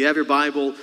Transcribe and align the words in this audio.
you 0.00 0.06
have 0.06 0.16
your 0.16 0.24
Bible, 0.24 0.74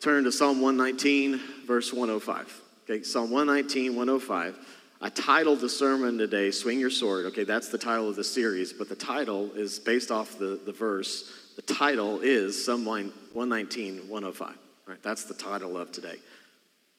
turn 0.00 0.24
to 0.24 0.30
Psalm 0.30 0.60
119, 0.60 1.40
verse 1.66 1.94
105. 1.94 2.60
Okay, 2.84 3.02
Psalm 3.02 3.30
119, 3.30 3.96
105. 3.96 4.58
I 5.00 5.08
titled 5.08 5.60
the 5.60 5.68
sermon 5.70 6.18
today, 6.18 6.50
Swing 6.50 6.78
Your 6.78 6.90
Sword. 6.90 7.24
Okay, 7.26 7.44
that's 7.44 7.70
the 7.70 7.78
title 7.78 8.10
of 8.10 8.16
the 8.16 8.24
series, 8.24 8.74
but 8.74 8.90
the 8.90 8.94
title 8.94 9.50
is 9.54 9.78
based 9.78 10.10
off 10.10 10.38
the, 10.38 10.60
the 10.66 10.72
verse. 10.72 11.32
The 11.56 11.62
title 11.62 12.20
is 12.20 12.62
Psalm 12.62 12.84
119, 12.84 14.10
105. 14.10 14.48
All 14.48 14.54
right, 14.86 15.02
that's 15.02 15.24
the 15.24 15.32
title 15.32 15.78
of 15.78 15.90
today. 15.90 16.16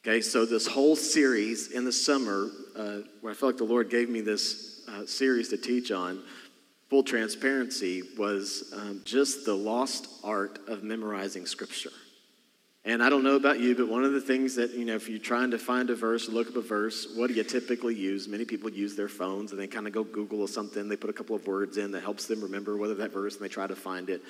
Okay, 0.03 0.19
so 0.21 0.47
this 0.47 0.65
whole 0.65 0.95
series 0.95 1.73
in 1.73 1.85
the 1.85 1.91
summer, 1.91 2.49
uh, 2.75 2.97
where 3.21 3.33
I 3.33 3.35
felt 3.35 3.51
like 3.51 3.57
the 3.57 3.65
Lord 3.65 3.91
gave 3.91 4.09
me 4.09 4.21
this 4.21 4.81
uh, 4.89 5.05
series 5.05 5.49
to 5.49 5.57
teach 5.57 5.91
on, 5.91 6.23
full 6.91 7.03
transparency, 7.03 8.03
was 8.17 8.69
um, 8.75 9.01
just 9.05 9.45
the 9.45 9.53
lost 9.53 10.09
art 10.25 10.59
of 10.67 10.83
memorizing 10.83 11.45
Scripture. 11.45 11.89
And 12.83 13.01
I 13.01 13.09
don't 13.09 13.23
know 13.23 13.37
about 13.37 13.61
you, 13.61 13.73
but 13.75 13.87
one 13.87 14.03
of 14.03 14.11
the 14.11 14.19
things 14.19 14.55
that, 14.55 14.71
you 14.71 14.83
know, 14.83 14.95
if 14.95 15.07
you're 15.07 15.17
trying 15.17 15.51
to 15.51 15.57
find 15.57 15.89
a 15.89 15.95
verse, 15.95 16.27
look 16.27 16.49
up 16.49 16.57
a 16.57 16.61
verse, 16.61 17.07
what 17.15 17.27
do 17.27 17.33
you 17.33 17.45
typically 17.45 17.95
use? 17.95 18.27
Many 18.27 18.43
people 18.43 18.69
use 18.69 18.97
their 18.97 19.07
phones 19.07 19.51
and 19.51 19.61
they 19.61 19.67
kind 19.67 19.87
of 19.87 19.93
go 19.93 20.03
Google 20.03 20.41
or 20.41 20.49
something. 20.49 20.89
They 20.89 20.97
put 20.97 21.09
a 21.09 21.13
couple 21.13 21.33
of 21.33 21.47
words 21.47 21.77
in 21.77 21.91
that 21.91 22.01
helps 22.01 22.25
them 22.25 22.41
remember 22.41 22.75
whether 22.75 22.95
that 22.95 23.13
verse 23.13 23.35
and 23.35 23.45
they 23.45 23.49
try 23.49 23.67
to 23.67 23.75
find 23.75 24.09
it. 24.09 24.21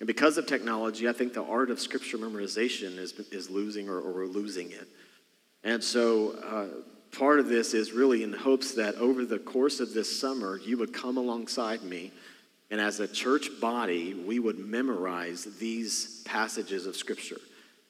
And 0.00 0.08
because 0.08 0.38
of 0.38 0.46
technology, 0.48 1.08
I 1.08 1.12
think 1.12 1.34
the 1.34 1.44
art 1.44 1.70
of 1.70 1.78
scripture 1.78 2.18
memorization 2.18 2.98
is, 2.98 3.12
is 3.30 3.48
losing 3.48 3.88
or, 3.88 4.00
or 4.00 4.12
we're 4.12 4.26
losing 4.26 4.72
it. 4.72 4.88
And 5.62 5.84
so 5.84 6.32
uh, 6.42 6.66
part 7.12 7.40
of 7.40 7.48
this 7.48 7.74
is 7.74 7.92
really 7.92 8.22
in 8.22 8.32
hopes 8.32 8.72
that 8.74 8.94
over 8.96 9.24
the 9.24 9.38
course 9.38 9.80
of 9.80 9.94
this 9.94 10.20
summer, 10.20 10.58
you 10.58 10.78
would 10.78 10.92
come 10.92 11.16
alongside 11.16 11.82
me. 11.82 12.12
And 12.70 12.80
as 12.80 13.00
a 13.00 13.08
church 13.08 13.48
body, 13.60 14.14
we 14.14 14.38
would 14.38 14.58
memorize 14.58 15.44
these 15.58 16.22
passages 16.24 16.86
of 16.86 16.96
Scripture. 16.96 17.40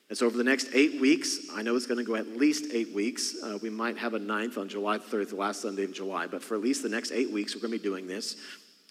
And 0.08 0.16
so, 0.16 0.26
over 0.26 0.38
the 0.38 0.44
next 0.44 0.68
eight 0.72 1.00
weeks, 1.00 1.38
I 1.52 1.62
know 1.62 1.76
it's 1.76 1.86
going 1.86 1.98
to 1.98 2.04
go 2.04 2.14
at 2.14 2.28
least 2.36 2.72
eight 2.72 2.94
weeks. 2.94 3.34
Uh, 3.42 3.58
we 3.60 3.68
might 3.68 3.98
have 3.98 4.14
a 4.14 4.18
ninth 4.18 4.56
on 4.56 4.68
July 4.68 4.98
3rd, 4.98 5.30
the 5.30 5.36
last 5.36 5.60
Sunday 5.60 5.84
in 5.84 5.92
July, 5.92 6.26
but 6.26 6.42
for 6.42 6.54
at 6.54 6.62
least 6.62 6.82
the 6.82 6.88
next 6.88 7.12
eight 7.12 7.30
weeks, 7.30 7.54
we're 7.54 7.60
going 7.60 7.72
to 7.72 7.78
be 7.78 7.82
doing 7.82 8.06
this. 8.06 8.36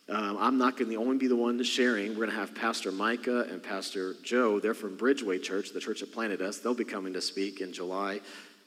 Um, 0.10 0.38
I'm 0.40 0.58
not 0.58 0.78
going 0.78 0.90
to 0.92 0.96
only 0.98 1.18
be 1.18 1.28
the 1.28 1.36
one 1.36 1.62
sharing. 1.64 2.10
We're 2.10 2.28
going 2.28 2.30
to 2.30 2.36
have 2.36 2.56
Pastor 2.56 2.92
Micah 2.92 3.48
and 3.50 3.62
Pastor 3.62 4.14
Joe. 4.24 4.60
They're 4.60 4.74
from 4.74 4.98
Bridgeway 4.98 5.42
Church, 5.42 5.74
the 5.74 5.82
church 5.82 6.00
that 6.00 6.14
planted 6.14 6.42
us. 6.42 6.60
They'll 6.60 6.74
be 6.74 6.86
coming 6.86 7.14
to 7.14 7.22
speak 7.22 7.60
in 7.60 7.74
July. 7.74 8.22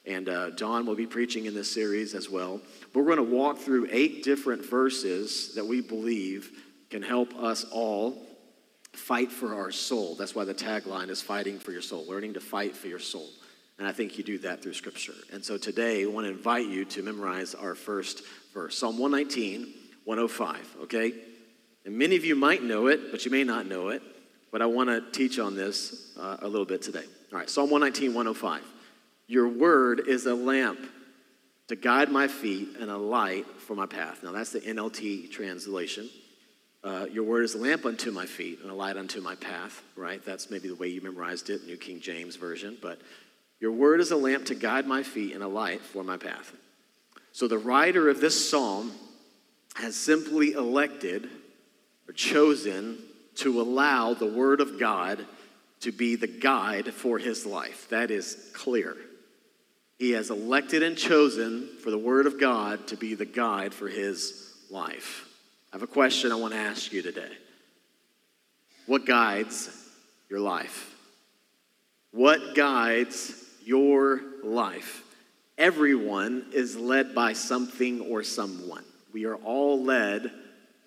And 0.07 0.29
uh, 0.29 0.51
John 0.51 0.87
will 0.87 0.95
be 0.95 1.07
preaching 1.07 1.45
in 1.45 1.55
this 1.55 1.73
series 1.73 2.15
as 2.15 2.31
well. 2.31 2.61
We're 2.95 3.05
going 3.05 3.17
to 3.19 3.23
walk 3.23 3.59
through 3.59 3.89
eight 3.91 4.25
different 4.25 4.65
verses 4.65 5.55
that 5.55 5.67
we 5.67 5.81
believe 5.81 6.51
can 6.91 7.03
help 7.03 7.35
us 7.37 7.65
all 7.65 8.27
fight 8.93 9.31
for 9.31 9.55
our 9.55 9.71
soul. 9.71 10.17
That's 10.17 10.35
why 10.35 10.45
the 10.45 10.55
tagline 10.55 11.11
is 11.11 11.23
fighting 11.23 11.59
for 11.59 11.73
your 11.73 11.83
soul, 11.83 12.05
learning 12.09 12.35
to 12.35 12.41
fight 12.41 12.77
for 12.77 12.89
your 12.89 12.99
soul. 12.99 13.29
And 13.79 13.87
I 13.87 13.93
think 13.93 14.19
you 14.19 14.25
do 14.25 14.39
that 14.39 14.63
through 14.63 14.75
Scripture. 14.75 15.15
And 15.33 15.45
so 15.45 15.57
today, 15.57 16.03
I 16.03 16.07
want 16.07 16.27
to 16.27 16.33
invite 16.33 16.67
you 16.67 16.85
to 16.87 17.03
memorize 17.03 17.55
our 17.55 17.75
first 17.75 18.23
verse 18.53 18.77
Psalm 18.77 18.99
119, 18.99 19.73
105, 20.05 20.77
okay? 20.83 21.15
And 21.87 21.97
many 21.97 22.17
of 22.17 22.25
you 22.25 22.35
might 22.35 22.63
know 22.63 22.89
it, 22.89 23.11
but 23.11 23.25
you 23.25 23.31
may 23.31 23.45
not 23.45 23.67
know 23.67 23.89
it. 23.89 24.03
But 24.53 24.61
I 24.61 24.67
want 24.67 24.91
to 24.91 25.01
teach 25.13 25.39
on 25.39 25.55
this 25.55 26.13
uh, 26.19 26.39
a 26.41 26.49
little 26.49 26.67
bit 26.67 26.83
today. 26.83 27.05
All 27.33 27.39
right, 27.39 27.49
Psalm 27.49 27.71
119, 27.71 28.13
105. 28.13 28.63
Your 29.31 29.47
word 29.47 30.09
is 30.09 30.27
a 30.27 30.35
lamp 30.35 30.81
to 31.69 31.77
guide 31.77 32.11
my 32.11 32.27
feet 32.27 32.71
and 32.81 32.91
a 32.91 32.97
light 32.97 33.47
for 33.61 33.77
my 33.77 33.87
path. 33.87 34.25
Now, 34.25 34.33
that's 34.33 34.51
the 34.51 34.59
NLT 34.59 35.31
translation. 35.31 36.11
Uh, 36.83 37.07
your 37.13 37.23
word 37.23 37.45
is 37.45 37.55
a 37.55 37.59
lamp 37.59 37.87
unto 37.87 38.11
my 38.11 38.27
feet 38.27 38.59
and 38.61 38.73
a 38.73 38.75
light 38.75 38.97
unto 38.97 39.21
my 39.21 39.37
path, 39.37 39.85
right? 39.95 40.21
That's 40.25 40.51
maybe 40.51 40.67
the 40.67 40.75
way 40.75 40.89
you 40.89 41.01
memorized 41.01 41.49
it, 41.49 41.65
New 41.65 41.77
King 41.77 42.01
James 42.01 42.35
Version. 42.35 42.77
But 42.83 43.01
your 43.61 43.71
word 43.71 44.01
is 44.01 44.11
a 44.11 44.17
lamp 44.17 44.47
to 44.47 44.57
guide 44.57 44.89
my 44.89 45.05
feet 45.05 45.33
and 45.33 45.45
a 45.45 45.49
light 45.49 45.81
for 45.81 46.03
my 46.03 46.17
path. 46.17 46.53
So 47.31 47.47
the 47.47 47.57
writer 47.57 48.09
of 48.09 48.21
this 48.21 48.51
psalm 48.51 48.91
has 49.77 49.95
simply 49.95 50.55
elected 50.55 51.31
or 52.09 52.15
chosen 52.15 52.99
to 53.37 53.61
allow 53.61 54.13
the 54.13 54.27
word 54.27 54.61
of 54.61 54.81
God 54.81 55.25
to 55.83 55.93
be 55.93 56.17
the 56.17 56.27
guide 56.27 56.93
for 56.93 57.21
his 57.21 57.47
life. 57.47 57.89
That 57.91 58.11
is 58.11 58.51
clear. 58.55 58.97
He 60.01 60.13
has 60.13 60.31
elected 60.31 60.83
and 60.83 60.97
chosen 60.97 61.69
for 61.85 61.91
the 61.91 61.99
Word 61.99 62.25
of 62.25 62.41
God 62.41 62.87
to 62.87 62.97
be 62.97 63.15
the 63.15 63.27
guide 63.27 63.75
for 63.75 63.87
his 63.87 64.51
life. 64.71 65.29
I 65.71 65.77
have 65.77 65.83
a 65.83 65.87
question 65.87 66.33
I 66.33 66.37
want 66.37 66.55
to 66.55 66.59
ask 66.59 66.91
you 66.91 67.03
today. 67.03 67.31
What 68.87 69.05
guides 69.05 69.69
your 70.31 70.41
life? 70.41 70.97
What 72.13 72.55
guides 72.55 73.45
your 73.63 74.23
life? 74.43 75.03
Everyone 75.59 76.47
is 76.55 76.77
led 76.77 77.15
by 77.15 77.35
something 77.35 78.01
or 78.01 78.23
someone. 78.23 78.87
We 79.13 79.27
are 79.27 79.37
all 79.37 79.85
led 79.85 80.33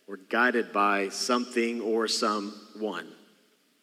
or 0.08 0.18
guided 0.18 0.74
by 0.74 1.10
something 1.10 1.82
or 1.82 2.08
someone. 2.08 3.08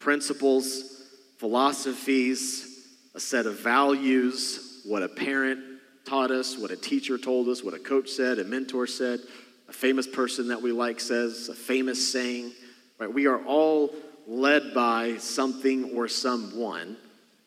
Principles, 0.01 1.05
philosophies, 1.39 2.89
a 3.15 3.21
set 3.21 3.47
of 3.47 3.61
values, 3.61 4.70
what 4.91 5.05
a 5.05 5.09
parent 5.09 5.61
taught 6.05 6.33
us, 6.33 6.59
what 6.59 6.73
a 6.73 6.77
teacher 6.77 7.17
told 7.17 7.49
us, 7.49 7.63
what 7.63 7.75
a 7.75 7.79
coach 7.79 8.09
said, 8.09 8.41
a 8.41 8.45
mentor 8.45 8.89
said, 8.89 9.21
a 9.69 9.73
famous 9.73 10.05
person 10.05 10.49
that 10.49 10.61
we 10.61 10.73
like 10.73 10.99
says, 10.99 11.49
a 11.49 11.55
famous 11.55 12.13
saying. 12.13 12.51
Right? 12.99 13.13
We 13.13 13.29
are 13.29 13.41
all 13.45 13.95
led 14.27 14.75
by 14.75 15.17
something 15.19 15.97
or 15.97 16.09
someone. 16.09 16.97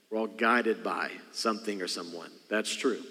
We're 0.10 0.20
all 0.20 0.28
guided 0.28 0.86
by 0.86 1.12
something 1.34 1.82
or 1.82 1.88
someone. 1.88 2.32
That's 2.50 2.74
true. 2.74 3.02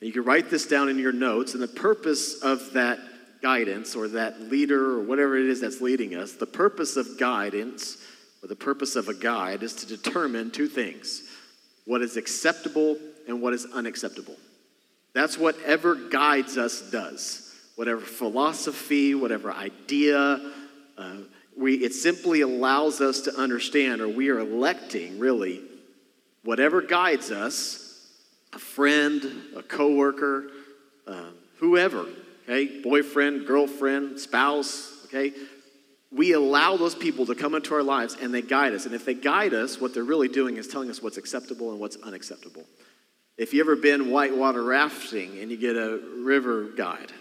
And 0.00 0.08
you 0.08 0.12
can 0.12 0.24
write 0.24 0.50
this 0.50 0.66
down 0.66 0.88
in 0.88 0.98
your 0.98 1.12
notes, 1.12 1.54
and 1.54 1.62
the 1.62 1.68
purpose 1.68 2.42
of 2.42 2.72
that 2.72 2.98
guidance 3.42 3.94
or 3.94 4.08
that 4.08 4.40
leader 4.40 4.98
or 4.98 5.02
whatever 5.04 5.38
it 5.38 5.46
is 5.46 5.60
that's 5.60 5.80
leading 5.80 6.16
us, 6.16 6.32
the 6.32 6.46
purpose 6.46 6.96
of 6.96 7.16
guidance 7.16 7.96
or 8.42 8.48
the 8.48 8.56
purpose 8.56 8.96
of 8.96 9.06
a 9.06 9.14
guide 9.14 9.62
is 9.62 9.74
to 9.74 9.86
determine 9.86 10.50
two 10.50 10.66
things 10.66 11.22
what 11.88 12.02
is 12.02 12.18
acceptable 12.18 12.98
and 13.28 13.40
what 13.40 13.54
is 13.54 13.66
unacceptable. 13.72 14.36
That's 15.12 15.38
whatever 15.38 15.94
guides 15.94 16.58
us 16.58 16.90
does. 16.90 17.44
Whatever 17.76 18.00
philosophy, 18.00 19.14
whatever 19.14 19.52
idea, 19.52 20.40
uh, 20.96 21.14
we, 21.56 21.74
it 21.74 21.94
simply 21.94 22.40
allows 22.40 23.00
us 23.00 23.22
to 23.22 23.36
understand, 23.36 24.00
or 24.00 24.08
we 24.08 24.30
are 24.30 24.40
electing 24.40 25.18
really, 25.18 25.62
whatever 26.42 26.82
guides 26.82 27.30
us 27.30 27.84
a 28.52 28.58
friend, 28.58 29.24
a 29.56 29.62
coworker, 29.62 30.48
uh, 31.06 31.30
whoever, 31.58 32.06
okay, 32.48 32.80
boyfriend, 32.80 33.46
girlfriend, 33.46 34.18
spouse, 34.18 35.04
okay, 35.04 35.32
we 36.10 36.32
allow 36.32 36.76
those 36.76 36.94
people 36.94 37.26
to 37.26 37.34
come 37.34 37.54
into 37.54 37.74
our 37.74 37.82
lives 37.82 38.16
and 38.20 38.32
they 38.32 38.40
guide 38.40 38.72
us. 38.72 38.86
And 38.86 38.94
if 38.94 39.04
they 39.04 39.14
guide 39.14 39.52
us, 39.52 39.80
what 39.80 39.92
they're 39.92 40.04
really 40.04 40.28
doing 40.28 40.56
is 40.56 40.66
telling 40.66 40.88
us 40.88 41.02
what's 41.02 41.18
acceptable 41.18 41.70
and 41.70 41.78
what's 41.78 41.96
unacceptable. 41.96 42.64
If 43.38 43.54
you 43.54 43.60
ever 43.60 43.76
been 43.76 44.10
whitewater 44.10 44.64
rafting 44.64 45.38
and 45.38 45.48
you 45.48 45.56
get 45.56 45.76
a 45.76 46.00
river 46.24 46.64
guide, 46.64 47.12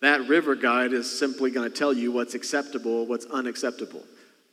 that 0.00 0.26
river 0.26 0.56
guide 0.56 0.92
is 0.92 1.08
simply 1.16 1.52
going 1.52 1.70
to 1.70 1.74
tell 1.74 1.92
you 1.92 2.10
what's 2.10 2.34
acceptable, 2.34 3.06
what's 3.06 3.26
unacceptable. 3.26 4.02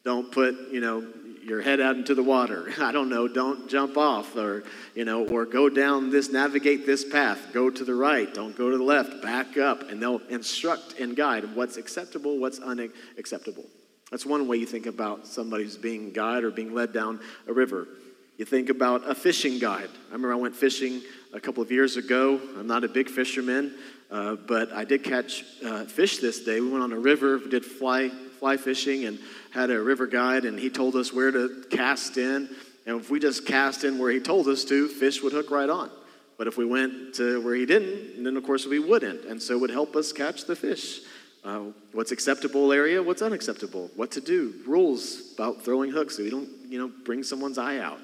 Don't 0.06 0.32
put, 0.32 0.56
you 0.72 0.80
know, 0.80 1.08
your 1.42 1.60
head 1.60 1.80
out 1.80 1.96
into 1.96 2.14
the 2.14 2.22
water. 2.22 2.72
I 2.80 2.92
don't 2.92 3.10
know, 3.10 3.28
don't 3.28 3.68
jump 3.68 3.98
off 3.98 4.36
or, 4.36 4.64
you 4.94 5.06
know, 5.06 5.28
or 5.28 5.46
go 5.46 5.70
down 5.70 6.12
this, 6.12 6.30
navigate 6.30 6.86
this 6.86 7.04
path, 7.04 7.48
go 7.52 7.72
to 7.72 7.84
the 7.84 7.96
right, 7.96 8.32
don't 8.32 8.56
go 8.56 8.70
to 8.70 8.78
the 8.78 8.84
left, 8.84 9.24
back 9.24 9.58
up. 9.58 9.90
And 9.90 10.00
they'll 10.00 10.22
instruct 10.30 11.00
and 11.00 11.16
guide 11.16 11.56
what's 11.56 11.78
acceptable, 11.78 12.38
what's 12.38 12.60
unacceptable. 12.60 13.66
That's 14.12 14.26
one 14.26 14.48
way 14.48 14.58
you 14.58 14.68
think 14.68 14.86
about 14.86 15.26
somebody 15.26 15.64
who's 15.64 15.78
being 15.78 16.12
guided 16.12 16.44
or 16.44 16.52
being 16.52 16.76
led 16.76 16.94
down 16.94 17.20
a 17.48 17.54
river. 17.54 17.88
You 18.38 18.46
think 18.46 18.70
about 18.70 19.10
a 19.10 19.16
fishing 19.16 19.58
guide. 19.58 19.90
I 20.10 20.14
remember 20.14 20.32
I 20.32 20.36
went 20.36 20.56
fishing 20.56 21.02
a 21.34 21.40
couple 21.40 21.64
of 21.64 21.72
years 21.72 21.98
ago. 21.98 22.40
I'm 22.56 22.68
not 22.68 22.84
a 22.84 22.88
big 22.88 23.10
fisherman, 23.10 23.74
uh, 24.12 24.36
but 24.36 24.72
I 24.72 24.84
did 24.84 25.04
catch 25.04 25.44
uh, 25.66 25.86
fish 25.86 26.20
this 26.20 26.42
day. 26.42 26.62
We 26.62 26.70
went 26.70 26.84
on 26.84 26.94
a 26.94 27.00
river, 27.00 27.40
did 27.40 27.66
fly 27.66 28.10
fly 28.40 28.56
fishing, 28.58 29.06
and 29.06 29.18
had 29.50 29.72
a 29.72 29.82
river 29.82 30.06
guide, 30.06 30.46
and 30.46 30.60
he 30.60 30.70
told 30.70 30.96
us 30.96 31.12
where 31.12 31.32
to 31.32 31.64
cast 31.72 32.18
in. 32.18 32.48
And 32.86 33.02
if 33.02 33.10
we 33.10 33.20
just 33.20 33.48
cast 33.48 33.84
in 33.84 33.98
where 33.98 34.12
he 34.12 34.20
told 34.20 34.48
us 34.48 34.64
to, 34.66 34.88
fish 34.88 35.24
would 35.24 35.34
hook 35.34 35.50
right 35.50 35.70
on. 35.70 35.90
But 36.38 36.46
if 36.46 36.58
we 36.58 36.66
went 36.66 37.16
to 37.16 37.42
where 37.42 37.56
he 37.56 37.66
didn't, 37.66 38.24
then 38.24 38.38
of 38.38 38.44
course 38.44 38.68
we 38.68 38.78
wouldn't. 38.78 39.26
And 39.26 39.42
so 39.42 39.56
it 39.56 39.62
would 39.62 39.72
help 39.72 39.96
us 39.96 40.14
catch 40.14 40.46
the 40.46 40.56
fish. 40.56 41.00
Uh, 41.44 41.72
what's 41.94 42.12
acceptable 42.12 42.72
area, 42.72 43.02
what's 43.02 43.24
unacceptable, 43.24 43.90
what 43.96 44.12
to 44.12 44.22
do, 44.22 44.54
rules 44.68 45.34
about 45.34 45.64
throwing 45.64 45.90
hooks 45.90 46.18
so 46.18 46.22
you 46.22 46.30
don't, 46.30 46.50
you 46.68 46.78
know, 46.78 46.92
bring 47.04 47.24
someone's 47.24 47.58
eye 47.58 47.80
out. 47.80 48.00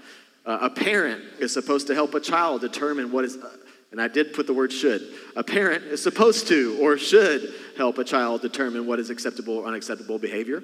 Uh, 0.45 0.59
a 0.61 0.69
parent 0.69 1.23
is 1.39 1.53
supposed 1.53 1.87
to 1.87 1.93
help 1.93 2.13
a 2.13 2.19
child 2.19 2.61
determine 2.61 3.11
what 3.11 3.23
is, 3.23 3.37
uh, 3.37 3.49
and 3.91 4.01
I 4.01 4.07
did 4.07 4.33
put 4.33 4.47
the 4.47 4.53
word 4.53 4.73
should. 4.73 5.01
A 5.35 5.43
parent 5.43 5.85
is 5.85 6.01
supposed 6.03 6.47
to 6.49 6.77
or 6.81 6.97
should 6.97 7.53
help 7.77 7.97
a 7.97 8.03
child 8.03 8.41
determine 8.41 8.85
what 8.85 8.99
is 8.99 9.09
acceptable 9.09 9.59
or 9.59 9.67
unacceptable 9.67 10.19
behavior. 10.19 10.63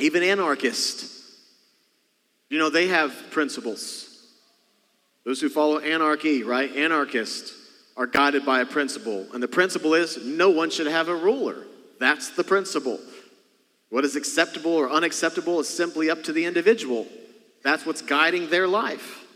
Even 0.00 0.22
anarchists 0.22 1.14
You 2.50 2.58
know, 2.58 2.70
they 2.70 2.86
have 2.86 3.12
principles. 3.30 4.08
Those 5.24 5.40
who 5.40 5.50
follow 5.50 5.78
anarchy, 5.78 6.42
right? 6.42 6.74
Anarchists 6.74 7.52
are 7.94 8.06
guided 8.06 8.46
by 8.46 8.60
a 8.60 8.66
principle. 8.66 9.26
And 9.34 9.42
the 9.42 9.48
principle 9.48 9.92
is 9.92 10.24
no 10.24 10.48
one 10.48 10.70
should 10.70 10.86
have 10.86 11.08
a 11.08 11.14
ruler. 11.14 11.66
That's 12.00 12.30
the 12.30 12.44
principle. 12.44 12.98
What 13.90 14.04
is 14.04 14.16
acceptable 14.16 14.72
or 14.72 14.88
unacceptable 14.90 15.60
is 15.60 15.68
simply 15.68 16.08
up 16.08 16.22
to 16.24 16.32
the 16.32 16.46
individual. 16.46 17.06
That's 17.68 17.84
what's 17.84 18.00
guiding 18.00 18.48
their 18.48 18.66
life. 18.66 19.26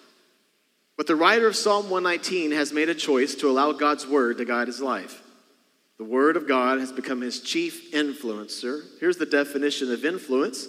But 0.96 1.06
the 1.06 1.14
writer 1.14 1.46
of 1.46 1.54
Psalm 1.54 1.90
119 1.90 2.52
has 2.52 2.72
made 2.72 2.88
a 2.88 2.94
choice 2.94 3.34
to 3.34 3.50
allow 3.50 3.72
God's 3.72 4.06
word 4.06 4.38
to 4.38 4.46
guide 4.46 4.68
his 4.68 4.80
life. 4.80 5.20
The 5.98 6.04
word 6.04 6.38
of 6.38 6.48
God 6.48 6.80
has 6.80 6.92
become 6.92 7.20
his 7.20 7.40
chief 7.40 7.92
influencer. 7.92 8.84
Here's 9.00 9.18
the 9.18 9.26
definition 9.26 9.92
of 9.92 10.06
influence 10.06 10.66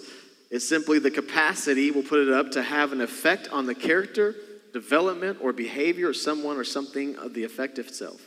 it's 0.50 0.68
simply 0.68 0.98
the 0.98 1.10
capacity, 1.10 1.90
we'll 1.90 2.02
put 2.02 2.20
it 2.20 2.34
up, 2.34 2.50
to 2.50 2.62
have 2.62 2.92
an 2.92 3.00
effect 3.00 3.48
on 3.48 3.64
the 3.64 3.74
character, 3.74 4.34
development, 4.74 5.38
or 5.40 5.54
behavior 5.54 6.10
of 6.10 6.16
someone 6.16 6.58
or 6.58 6.64
something 6.64 7.16
of 7.16 7.32
the 7.32 7.44
effect 7.44 7.78
itself. 7.78 8.20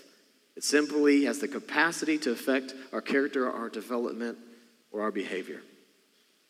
It 0.56 0.64
simply 0.64 1.26
has 1.26 1.38
the 1.38 1.48
capacity 1.48 2.18
to 2.18 2.32
affect 2.32 2.74
our 2.92 3.02
character, 3.02 3.52
our 3.52 3.70
development, 3.70 4.40
or 4.92 5.04
our 5.04 5.12
behavior. 5.12 5.62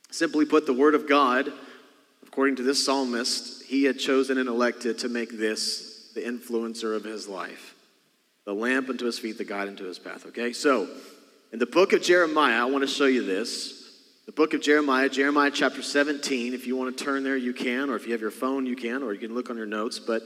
Simply 0.09 0.45
put, 0.45 0.65
the 0.65 0.71
Word 0.71 0.95
of 0.95 1.09
God, 1.09 1.51
according 2.37 2.55
to 2.55 2.61
this 2.61 2.85
psalmist, 2.85 3.63
he 3.63 3.85
had 3.85 3.97
chosen 3.97 4.37
and 4.37 4.47
elected 4.47 4.99
to 4.99 5.09
make 5.09 5.35
this 5.39 6.11
the 6.13 6.21
influencer 6.21 6.95
of 6.95 7.03
his 7.03 7.27
life 7.27 7.73
the 8.45 8.53
lamp 8.53 8.89
unto 8.89 9.05
his 9.05 9.17
feet, 9.17 9.39
the 9.39 9.43
guide 9.43 9.67
unto 9.67 9.85
his 9.85 9.97
path. 9.97 10.23
Okay, 10.27 10.53
so 10.53 10.87
in 11.51 11.57
the 11.57 11.65
book 11.65 11.93
of 11.93 12.03
Jeremiah, 12.03 12.61
I 12.61 12.65
want 12.65 12.83
to 12.83 12.87
show 12.87 13.07
you 13.07 13.25
this. 13.25 13.91
The 14.27 14.31
book 14.33 14.53
of 14.53 14.61
Jeremiah, 14.61 15.09
Jeremiah 15.09 15.49
chapter 15.51 15.81
17. 15.81 16.53
If 16.53 16.67
you 16.67 16.75
want 16.75 16.95
to 16.95 17.03
turn 17.03 17.23
there, 17.23 17.35
you 17.35 17.53
can, 17.53 17.89
or 17.89 17.95
if 17.95 18.05
you 18.05 18.11
have 18.11 18.21
your 18.21 18.29
phone, 18.29 18.67
you 18.67 18.75
can, 18.75 19.01
or 19.01 19.13
you 19.13 19.19
can 19.19 19.33
look 19.33 19.49
on 19.49 19.57
your 19.57 19.65
notes. 19.65 19.97
But 19.97 20.21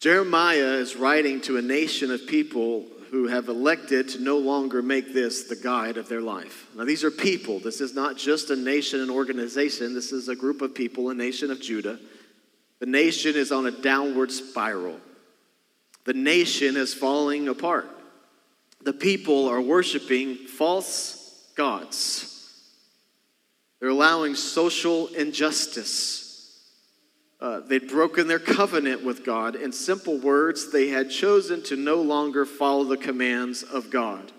Jeremiah 0.00 0.76
is 0.76 0.96
writing 0.96 1.42
to 1.42 1.58
a 1.58 1.62
nation 1.62 2.10
of 2.10 2.26
people 2.26 2.86
who 3.10 3.26
have 3.26 3.48
elected 3.48 4.08
to 4.10 4.20
no 4.20 4.38
longer 4.38 4.82
make 4.82 5.14
this 5.14 5.44
the 5.44 5.56
guide 5.56 5.96
of 5.96 6.08
their 6.08 6.20
life. 6.20 6.66
Now, 6.76 6.84
these 6.84 7.04
are 7.04 7.10
people. 7.10 7.58
This 7.58 7.80
is 7.80 7.94
not 7.94 8.16
just 8.16 8.50
a 8.50 8.56
nation 8.56 9.00
and 9.00 9.10
organization, 9.10 9.94
this 9.94 10.12
is 10.12 10.28
a 10.28 10.36
group 10.36 10.62
of 10.62 10.74
people, 10.74 11.10
a 11.10 11.14
nation 11.14 11.50
of 11.50 11.60
Judah. 11.60 11.98
The 12.80 12.86
nation 12.86 13.34
is 13.34 13.50
on 13.50 13.66
a 13.66 13.70
downward 13.70 14.30
spiral, 14.30 15.00
the 16.04 16.14
nation 16.14 16.76
is 16.76 16.94
falling 16.94 17.48
apart. 17.48 17.88
The 18.84 18.92
people 18.92 19.48
are 19.48 19.60
worshiping 19.60 20.36
false 20.36 21.50
gods. 21.56 22.34
They're 23.80 23.88
allowing 23.88 24.36
social 24.36 25.08
injustice 25.08 26.27
uh, 27.40 27.60
they'd 27.60 27.88
broken 27.88 28.26
their 28.26 28.38
covenant 28.38 29.04
with 29.04 29.24
God. 29.24 29.54
In 29.54 29.72
simple 29.72 30.18
words, 30.18 30.72
they 30.72 30.88
had 30.88 31.10
chosen 31.10 31.62
to 31.64 31.76
no 31.76 31.96
longer 31.96 32.44
follow 32.44 32.84
the 32.84 32.96
commands 32.96 33.62
of 33.62 33.90
God. 33.90 34.32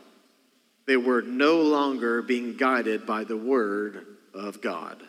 They 0.86 0.98
were 0.98 1.22
no 1.22 1.62
longer 1.62 2.22
being 2.22 2.58
guided 2.58 3.06
by 3.06 3.24
the 3.24 3.38
word 3.38 4.06
of 4.34 4.62
God. 4.62 5.02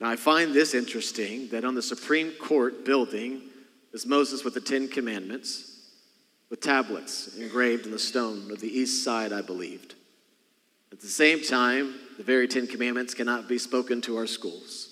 Now, 0.00 0.10
I 0.10 0.16
find 0.16 0.52
this 0.52 0.74
interesting 0.74 1.48
that 1.48 1.64
on 1.64 1.74
the 1.74 1.82
Supreme 1.82 2.32
Court 2.32 2.84
building 2.84 3.42
is 3.92 4.04
Moses 4.04 4.44
with 4.44 4.54
the 4.54 4.60
Ten 4.60 4.88
Commandments, 4.88 5.70
with 6.50 6.60
tablets 6.60 7.36
engraved 7.38 7.86
in 7.86 7.92
the 7.92 7.98
stone 7.98 8.50
of 8.50 8.60
the 8.60 8.68
east 8.68 9.04
side, 9.04 9.32
I 9.32 9.40
believed. 9.40 9.94
At 10.92 11.00
the 11.00 11.06
same 11.06 11.42
time, 11.42 11.94
the 12.18 12.22
very 12.22 12.48
Ten 12.48 12.66
Commandments 12.66 13.14
cannot 13.14 13.48
be 13.48 13.56
spoken 13.56 14.00
to 14.02 14.16
our 14.16 14.26
schools. 14.26 14.83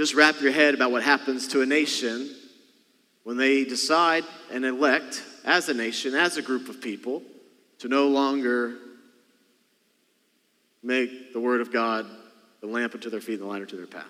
Just 0.00 0.14
wrap 0.14 0.40
your 0.40 0.50
head 0.50 0.72
about 0.72 0.92
what 0.92 1.02
happens 1.02 1.46
to 1.48 1.60
a 1.60 1.66
nation 1.66 2.34
when 3.24 3.36
they 3.36 3.64
decide 3.66 4.24
and 4.50 4.64
elect, 4.64 5.22
as 5.44 5.68
a 5.68 5.74
nation, 5.74 6.14
as 6.14 6.38
a 6.38 6.42
group 6.42 6.70
of 6.70 6.80
people, 6.80 7.22
to 7.80 7.88
no 7.88 8.08
longer 8.08 8.78
make 10.82 11.34
the 11.34 11.38
Word 11.38 11.60
of 11.60 11.70
God 11.70 12.06
the 12.62 12.66
lamp 12.66 12.94
unto 12.94 13.10
their 13.10 13.20
feet 13.20 13.34
and 13.34 13.42
the 13.42 13.46
light 13.46 13.60
unto 13.60 13.76
their 13.76 13.86
path. 13.86 14.06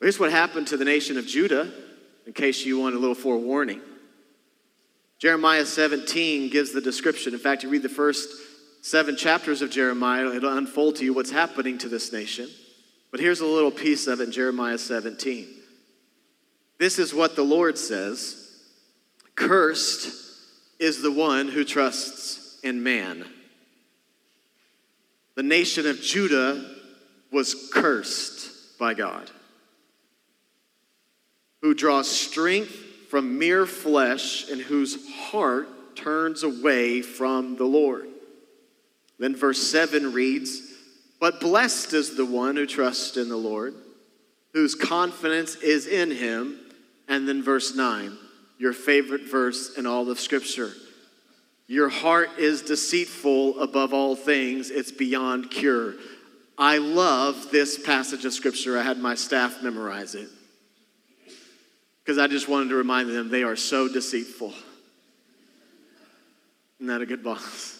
Here's 0.00 0.18
what 0.18 0.30
happened 0.30 0.68
to 0.68 0.78
the 0.78 0.86
nation 0.86 1.18
of 1.18 1.26
Judah, 1.26 1.70
in 2.26 2.32
case 2.32 2.64
you 2.64 2.78
want 2.78 2.94
a 2.94 2.98
little 2.98 3.14
forewarning. 3.14 3.82
Jeremiah 5.18 5.66
17 5.66 6.48
gives 6.48 6.72
the 6.72 6.80
description. 6.80 7.34
In 7.34 7.38
fact, 7.38 7.64
you 7.64 7.68
read 7.68 7.82
the 7.82 7.90
first 7.90 8.30
seven 8.80 9.14
chapters 9.14 9.60
of 9.60 9.70
Jeremiah, 9.70 10.32
it'll 10.32 10.56
unfold 10.56 10.96
to 10.96 11.04
you 11.04 11.12
what's 11.12 11.30
happening 11.30 11.76
to 11.76 11.90
this 11.90 12.14
nation. 12.14 12.48
But 13.10 13.20
here's 13.20 13.40
a 13.40 13.46
little 13.46 13.70
piece 13.70 14.06
of 14.06 14.20
it 14.20 14.24
in 14.24 14.32
Jeremiah 14.32 14.78
17. 14.78 15.48
This 16.78 16.98
is 16.98 17.12
what 17.12 17.36
the 17.36 17.42
Lord 17.42 17.76
says 17.76 18.36
Cursed 19.34 20.16
is 20.78 21.02
the 21.02 21.12
one 21.12 21.48
who 21.48 21.64
trusts 21.64 22.58
in 22.62 22.82
man. 22.82 23.24
The 25.34 25.42
nation 25.42 25.86
of 25.86 26.00
Judah 26.00 26.64
was 27.32 27.70
cursed 27.72 28.78
by 28.78 28.94
God, 28.94 29.30
who 31.62 31.74
draws 31.74 32.10
strength 32.10 32.74
from 33.08 33.38
mere 33.38 33.66
flesh 33.66 34.48
and 34.50 34.60
whose 34.60 35.10
heart 35.10 35.68
turns 35.96 36.42
away 36.42 37.02
from 37.02 37.56
the 37.56 37.64
Lord. 37.64 38.08
Then 39.18 39.36
verse 39.36 39.62
7 39.62 40.12
reads, 40.12 40.69
but 41.20 41.38
blessed 41.38 41.92
is 41.92 42.16
the 42.16 42.24
one 42.24 42.56
who 42.56 42.66
trusts 42.66 43.16
in 43.16 43.28
the 43.28 43.36
Lord, 43.36 43.74
whose 44.54 44.74
confidence 44.74 45.54
is 45.56 45.86
in 45.86 46.10
him. 46.10 46.58
And 47.08 47.28
then 47.28 47.42
verse 47.42 47.74
9, 47.74 48.16
your 48.58 48.72
favorite 48.72 49.30
verse 49.30 49.76
in 49.76 49.86
all 49.86 50.10
of 50.10 50.18
Scripture. 50.18 50.72
Your 51.66 51.88
heart 51.88 52.30
is 52.38 52.62
deceitful 52.62 53.60
above 53.60 53.92
all 53.92 54.16
things, 54.16 54.70
it's 54.70 54.90
beyond 54.90 55.50
cure. 55.50 55.94
I 56.56 56.78
love 56.78 57.50
this 57.50 57.78
passage 57.78 58.24
of 58.24 58.32
Scripture. 58.32 58.78
I 58.78 58.82
had 58.82 58.98
my 58.98 59.14
staff 59.14 59.62
memorize 59.62 60.14
it 60.14 60.28
because 62.04 62.18
I 62.18 62.26
just 62.26 62.48
wanted 62.48 62.70
to 62.70 62.74
remind 62.74 63.08
them 63.08 63.28
they 63.28 63.44
are 63.44 63.56
so 63.56 63.88
deceitful. 63.88 64.52
Isn't 66.78 66.88
that 66.88 67.02
a 67.02 67.06
good 67.06 67.22
boss? 67.22 67.79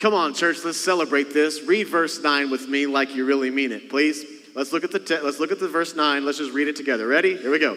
Come 0.00 0.14
on, 0.14 0.32
church, 0.32 0.64
let's 0.64 0.80
celebrate 0.80 1.34
this. 1.34 1.62
Read 1.62 1.86
verse 1.86 2.22
9 2.22 2.50
with 2.50 2.68
me 2.68 2.86
like 2.86 3.14
you 3.14 3.26
really 3.26 3.50
mean 3.50 3.70
it, 3.70 3.90
please. 3.90 4.24
Let's 4.54 4.72
look 4.72 4.82
at 4.82 4.90
the 4.90 4.98
te- 4.98 5.20
let's 5.20 5.38
look 5.38 5.52
at 5.52 5.60
the 5.60 5.68
verse 5.68 5.94
9. 5.94 6.24
Let's 6.24 6.38
just 6.38 6.52
read 6.52 6.68
it 6.68 6.76
together. 6.76 7.06
Ready? 7.06 7.36
Here 7.36 7.50
we 7.50 7.58
go. 7.58 7.76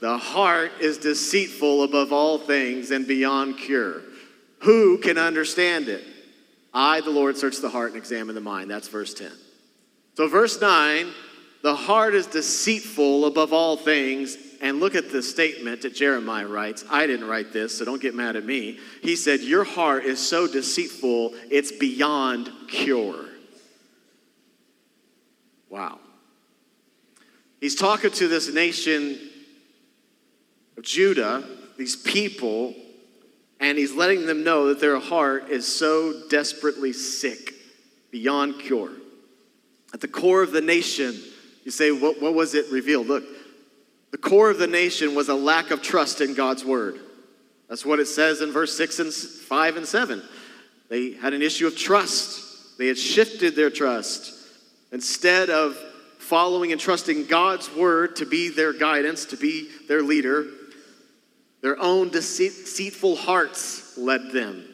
The 0.00 0.18
heart 0.18 0.72
is 0.80 0.98
deceitful 0.98 1.82
above 1.82 2.12
all 2.12 2.36
things 2.36 2.90
and 2.90 3.08
beyond 3.08 3.56
cure. 3.56 4.02
Who 4.60 4.98
can 4.98 5.16
understand 5.16 5.88
it? 5.88 6.04
I, 6.74 7.00
the 7.00 7.10
Lord, 7.10 7.38
search 7.38 7.58
the 7.58 7.70
heart 7.70 7.88
and 7.88 7.96
examine 7.96 8.34
the 8.34 8.42
mind. 8.42 8.70
That's 8.70 8.88
verse 8.88 9.14
10. 9.14 9.32
So, 10.16 10.28
verse 10.28 10.60
9 10.60 11.12
the 11.62 11.74
heart 11.74 12.14
is 12.14 12.26
deceitful 12.26 13.24
above 13.24 13.54
all 13.54 13.78
things 13.78 14.36
and 14.60 14.80
look 14.80 14.94
at 14.94 15.10
the 15.10 15.22
statement 15.22 15.82
that 15.82 15.94
Jeremiah 15.94 16.46
writes. 16.46 16.84
I 16.90 17.06
didn't 17.06 17.28
write 17.28 17.52
this, 17.52 17.78
so 17.78 17.84
don't 17.84 18.00
get 18.00 18.14
mad 18.14 18.36
at 18.36 18.44
me. 18.44 18.78
He 19.02 19.16
said, 19.16 19.40
Your 19.40 19.64
heart 19.64 20.04
is 20.04 20.18
so 20.18 20.46
deceitful, 20.46 21.34
it's 21.50 21.72
beyond 21.72 22.50
cure. 22.68 23.26
Wow. 25.68 25.98
He's 27.60 27.74
talking 27.74 28.10
to 28.12 28.28
this 28.28 28.52
nation 28.52 29.18
of 30.76 30.84
Judah, 30.84 31.42
these 31.78 31.96
people, 31.96 32.74
and 33.60 33.78
he's 33.78 33.92
letting 33.92 34.26
them 34.26 34.44
know 34.44 34.66
that 34.66 34.80
their 34.80 34.98
heart 34.98 35.50
is 35.50 35.66
so 35.66 36.28
desperately 36.28 36.92
sick, 36.92 37.54
beyond 38.10 38.60
cure. 38.60 38.90
At 39.92 40.00
the 40.00 40.08
core 40.08 40.42
of 40.42 40.52
the 40.52 40.60
nation, 40.60 41.18
you 41.64 41.70
say, 41.70 41.90
what, 41.90 42.20
what 42.20 42.34
was 42.34 42.54
it 42.54 42.66
revealed? 42.70 43.06
Look, 43.06 43.24
the 44.14 44.18
core 44.18 44.48
of 44.48 44.58
the 44.58 44.68
nation 44.68 45.16
was 45.16 45.28
a 45.28 45.34
lack 45.34 45.72
of 45.72 45.82
trust 45.82 46.20
in 46.20 46.34
God's 46.34 46.64
word. 46.64 47.00
That's 47.68 47.84
what 47.84 47.98
it 47.98 48.06
says 48.06 48.42
in 48.42 48.52
verse 48.52 48.76
6 48.76 49.00
and 49.00 49.12
5 49.12 49.76
and 49.76 49.84
7. 49.84 50.22
They 50.88 51.14
had 51.14 51.34
an 51.34 51.42
issue 51.42 51.66
of 51.66 51.76
trust. 51.76 52.78
They 52.78 52.86
had 52.86 52.96
shifted 52.96 53.56
their 53.56 53.70
trust. 53.70 54.32
Instead 54.92 55.50
of 55.50 55.76
following 56.18 56.70
and 56.70 56.80
trusting 56.80 57.26
God's 57.26 57.74
word 57.74 58.14
to 58.14 58.24
be 58.24 58.50
their 58.50 58.72
guidance, 58.72 59.24
to 59.24 59.36
be 59.36 59.68
their 59.88 60.00
leader, 60.04 60.46
their 61.60 61.76
own 61.80 62.10
deceitful 62.10 63.16
hearts 63.16 63.98
led 63.98 64.30
them 64.30 64.64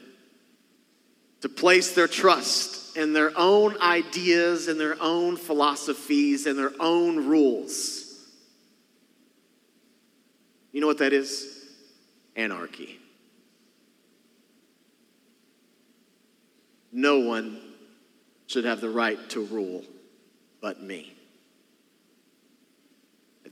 to 1.40 1.48
place 1.48 1.94
their 1.94 2.08
trust 2.08 2.94
in 2.94 3.14
their 3.14 3.32
own 3.38 3.80
ideas 3.80 4.68
and 4.68 4.78
their 4.78 5.00
own 5.00 5.38
philosophies 5.38 6.44
and 6.44 6.58
their 6.58 6.72
own 6.78 7.26
rules. 7.26 7.99
You 10.72 10.80
know 10.80 10.86
what 10.86 10.98
that 10.98 11.12
is? 11.12 11.66
Anarchy. 12.36 12.98
No 16.92 17.20
one 17.20 17.60
should 18.46 18.64
have 18.64 18.80
the 18.80 18.90
right 18.90 19.18
to 19.30 19.44
rule 19.44 19.84
but 20.60 20.82
me. 20.82 21.14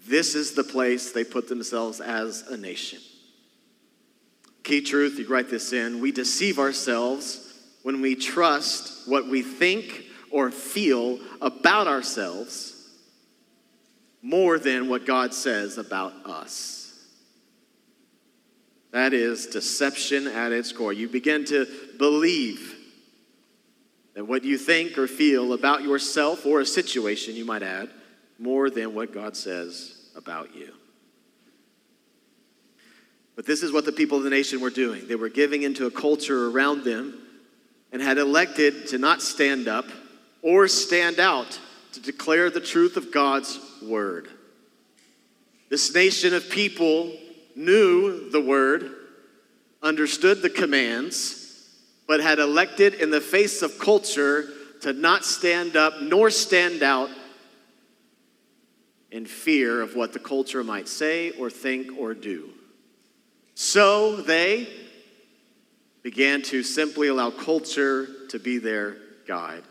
This 0.06 0.34
is 0.34 0.52
the 0.52 0.64
place 0.64 1.12
they 1.12 1.25
put 1.25 1.48
themselves 1.48 2.00
as 2.00 2.42
a 2.48 2.56
nation. 2.56 3.00
Key 4.62 4.80
truth, 4.80 5.18
you 5.18 5.26
write 5.28 5.50
this 5.50 5.72
in 5.72 6.00
we 6.00 6.12
deceive 6.12 6.58
ourselves 6.58 7.54
when 7.82 8.00
we 8.00 8.14
trust 8.14 9.08
what 9.08 9.26
we 9.26 9.42
think 9.42 10.04
or 10.30 10.50
feel 10.50 11.18
about 11.40 11.87
ourselves 11.87 12.75
more 14.20 14.58
than 14.58 14.88
what 14.88 15.06
God 15.06 15.32
says 15.32 15.78
about 15.78 16.12
us. 16.26 16.77
That 18.92 19.12
is 19.12 19.47
deception 19.47 20.26
at 20.26 20.52
its 20.52 20.73
core. 20.73 20.92
You 20.92 21.09
begin 21.09 21.45
to 21.47 21.66
believe 21.99 22.75
that 24.14 24.25
what 24.25 24.45
you 24.45 24.59
think 24.59 24.99
or 24.99 25.07
feel 25.07 25.52
about 25.52 25.83
yourself 25.83 26.47
or 26.47 26.61
a 26.61 26.66
situation, 26.66 27.37
you 27.37 27.45
might 27.45 27.62
add, 27.62 27.90
more 28.38 28.71
than 28.71 28.95
what 28.95 29.12
God 29.12 29.37
says 29.37 30.11
about 30.16 30.54
you. 30.54 30.73
But 33.37 33.47
this 33.47 33.62
is 33.62 33.71
what 33.71 33.85
the 33.85 33.92
people 33.92 34.18
of 34.18 34.25
the 34.25 34.30
nation 34.30 34.61
were 34.61 34.71
doing. 34.71 35.07
They 35.07 35.14
were 35.14 35.28
giving 35.28 35.62
into 35.62 35.87
a 35.87 35.90
culture 35.90 36.49
around 36.50 36.83
them 36.83 37.23
and 37.92 38.02
had 38.02 38.18
elected 38.18 38.88
to 38.88 38.99
not 38.99 39.23
stand 39.23 39.68
up 39.68 39.87
or 40.42 40.66
stand 40.66 41.21
out 41.21 41.61
to 41.92 42.00
declare 42.00 42.50
the 42.50 42.61
truth 42.61 42.97
of 42.97 43.12
God's 43.12 43.61
word. 43.83 44.28
This 45.68 45.95
nation 45.95 46.35
of 46.35 46.50
people 46.50 47.12
knew 47.59 48.31
the 48.31 48.41
word, 48.41 48.91
understood 49.83 50.41
the 50.41 50.50
commands, 50.50 51.69
but 52.07 52.21
had 52.21 52.38
elected 52.38 52.95
in 52.95 53.11
the 53.11 53.21
face 53.21 53.62
of 53.62 53.79
culture 53.79 54.49
to 54.81 54.93
not 54.93 55.25
stand 55.25 55.77
up 55.77 56.00
nor 56.00 56.31
stand 56.31 56.83
out 56.83 57.11
in 59.11 59.27
fear 59.27 59.81
of 59.81 59.97
what 59.97 60.12
the 60.12 60.19
culture 60.19 60.62
might 60.62 60.87
say 60.87 61.33
or 61.33 61.50
think 61.50 61.99
or 61.99 62.15
do. 62.15 62.50
So 63.55 64.17
they 64.17 64.69
began 66.03 66.43
to 66.43 66.62
simply 66.62 67.09
allow 67.09 67.31
culture 67.31 68.07
to 68.29 68.38
be 68.38 68.59
their 68.59 68.97
guide. 69.27 69.65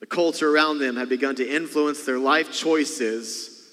The 0.00 0.06
culture 0.06 0.50
around 0.50 0.78
them 0.78 0.96
had 0.96 1.08
begun 1.08 1.34
to 1.36 1.48
influence 1.48 2.04
their 2.04 2.18
life 2.18 2.50
choices 2.50 3.70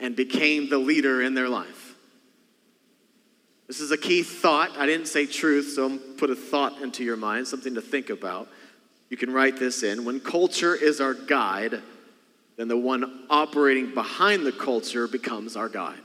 and 0.00 0.14
became 0.14 0.70
the 0.70 0.78
leader 0.78 1.20
in 1.20 1.34
their 1.34 1.48
life. 1.48 1.75
This 3.66 3.80
is 3.80 3.90
a 3.90 3.98
key 3.98 4.22
thought. 4.22 4.76
I 4.78 4.86
didn't 4.86 5.08
say 5.08 5.26
truth, 5.26 5.72
so 5.74 5.86
I'm 5.86 5.98
put 5.98 6.30
a 6.30 6.36
thought 6.36 6.80
into 6.82 7.02
your 7.02 7.16
mind, 7.16 7.48
something 7.48 7.74
to 7.74 7.80
think 7.80 8.10
about. 8.10 8.48
You 9.10 9.16
can 9.16 9.32
write 9.32 9.56
this 9.56 9.82
in. 9.82 10.04
When 10.04 10.20
culture 10.20 10.74
is 10.74 11.00
our 11.00 11.14
guide, 11.14 11.82
then 12.56 12.68
the 12.68 12.76
one 12.76 13.24
operating 13.28 13.92
behind 13.92 14.46
the 14.46 14.52
culture 14.52 15.08
becomes 15.08 15.56
our 15.56 15.68
guide. 15.68 16.00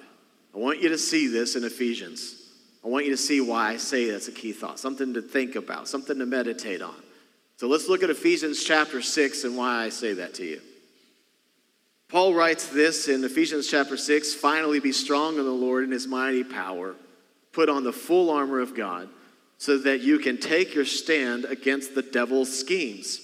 I 0.53 0.57
want 0.57 0.81
you 0.81 0.89
to 0.89 0.97
see 0.97 1.27
this 1.27 1.55
in 1.55 1.63
Ephesians. 1.63 2.35
I 2.83 2.87
want 2.87 3.05
you 3.05 3.11
to 3.11 3.17
see 3.17 3.41
why 3.41 3.69
I 3.69 3.77
say 3.77 4.09
that's 4.09 4.27
a 4.27 4.31
key 4.31 4.53
thought, 4.53 4.79
something 4.79 5.13
to 5.13 5.21
think 5.21 5.55
about, 5.55 5.87
something 5.87 6.17
to 6.17 6.25
meditate 6.25 6.81
on. 6.81 6.95
So 7.57 7.67
let's 7.67 7.87
look 7.87 8.01
at 8.01 8.09
Ephesians 8.09 8.63
chapter 8.63 9.01
6 9.03 9.43
and 9.43 9.55
why 9.55 9.83
I 9.83 9.89
say 9.89 10.13
that 10.13 10.33
to 10.35 10.45
you. 10.45 10.61
Paul 12.09 12.33
writes 12.33 12.67
this 12.67 13.07
in 13.07 13.23
Ephesians 13.23 13.67
chapter 13.67 13.97
6 13.97 14.33
finally 14.33 14.79
be 14.79 14.91
strong 14.91 15.37
in 15.37 15.45
the 15.45 15.51
Lord 15.51 15.83
and 15.83 15.93
his 15.93 16.07
mighty 16.07 16.43
power. 16.43 16.95
Put 17.51 17.69
on 17.69 17.83
the 17.83 17.93
full 17.93 18.29
armor 18.29 18.59
of 18.59 18.75
God 18.75 19.09
so 19.57 19.77
that 19.79 20.01
you 20.01 20.17
can 20.17 20.37
take 20.37 20.73
your 20.73 20.85
stand 20.85 21.45
against 21.45 21.93
the 21.93 22.01
devil's 22.01 22.57
schemes. 22.57 23.19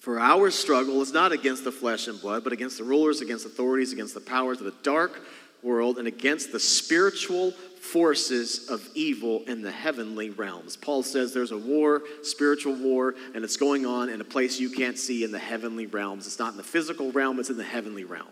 For 0.00 0.20
our 0.20 0.50
struggle 0.50 1.02
is 1.02 1.12
not 1.12 1.32
against 1.32 1.64
the 1.64 1.72
flesh 1.72 2.06
and 2.06 2.20
blood, 2.20 2.44
but 2.44 2.52
against 2.52 2.78
the 2.78 2.84
rulers, 2.84 3.20
against 3.20 3.44
authorities, 3.44 3.92
against 3.92 4.14
the 4.14 4.20
powers 4.20 4.58
of 4.58 4.66
the 4.66 4.74
dark 4.82 5.20
world, 5.62 5.98
and 5.98 6.06
against 6.06 6.52
the 6.52 6.60
spiritual 6.60 7.50
forces 7.80 8.68
of 8.68 8.88
evil 8.94 9.42
in 9.46 9.62
the 9.62 9.70
heavenly 9.70 10.30
realms. 10.30 10.76
Paul 10.76 11.02
says 11.02 11.32
there's 11.32 11.52
a 11.52 11.58
war, 11.58 12.02
spiritual 12.22 12.74
war, 12.74 13.14
and 13.34 13.44
it's 13.44 13.56
going 13.56 13.86
on 13.86 14.08
in 14.08 14.20
a 14.20 14.24
place 14.24 14.60
you 14.60 14.70
can't 14.70 14.98
see 14.98 15.24
in 15.24 15.32
the 15.32 15.38
heavenly 15.38 15.86
realms. 15.86 16.26
It's 16.26 16.38
not 16.38 16.52
in 16.52 16.56
the 16.56 16.62
physical 16.62 17.10
realm, 17.12 17.40
it's 17.40 17.50
in 17.50 17.56
the 17.56 17.64
heavenly 17.64 18.04
realm. 18.04 18.28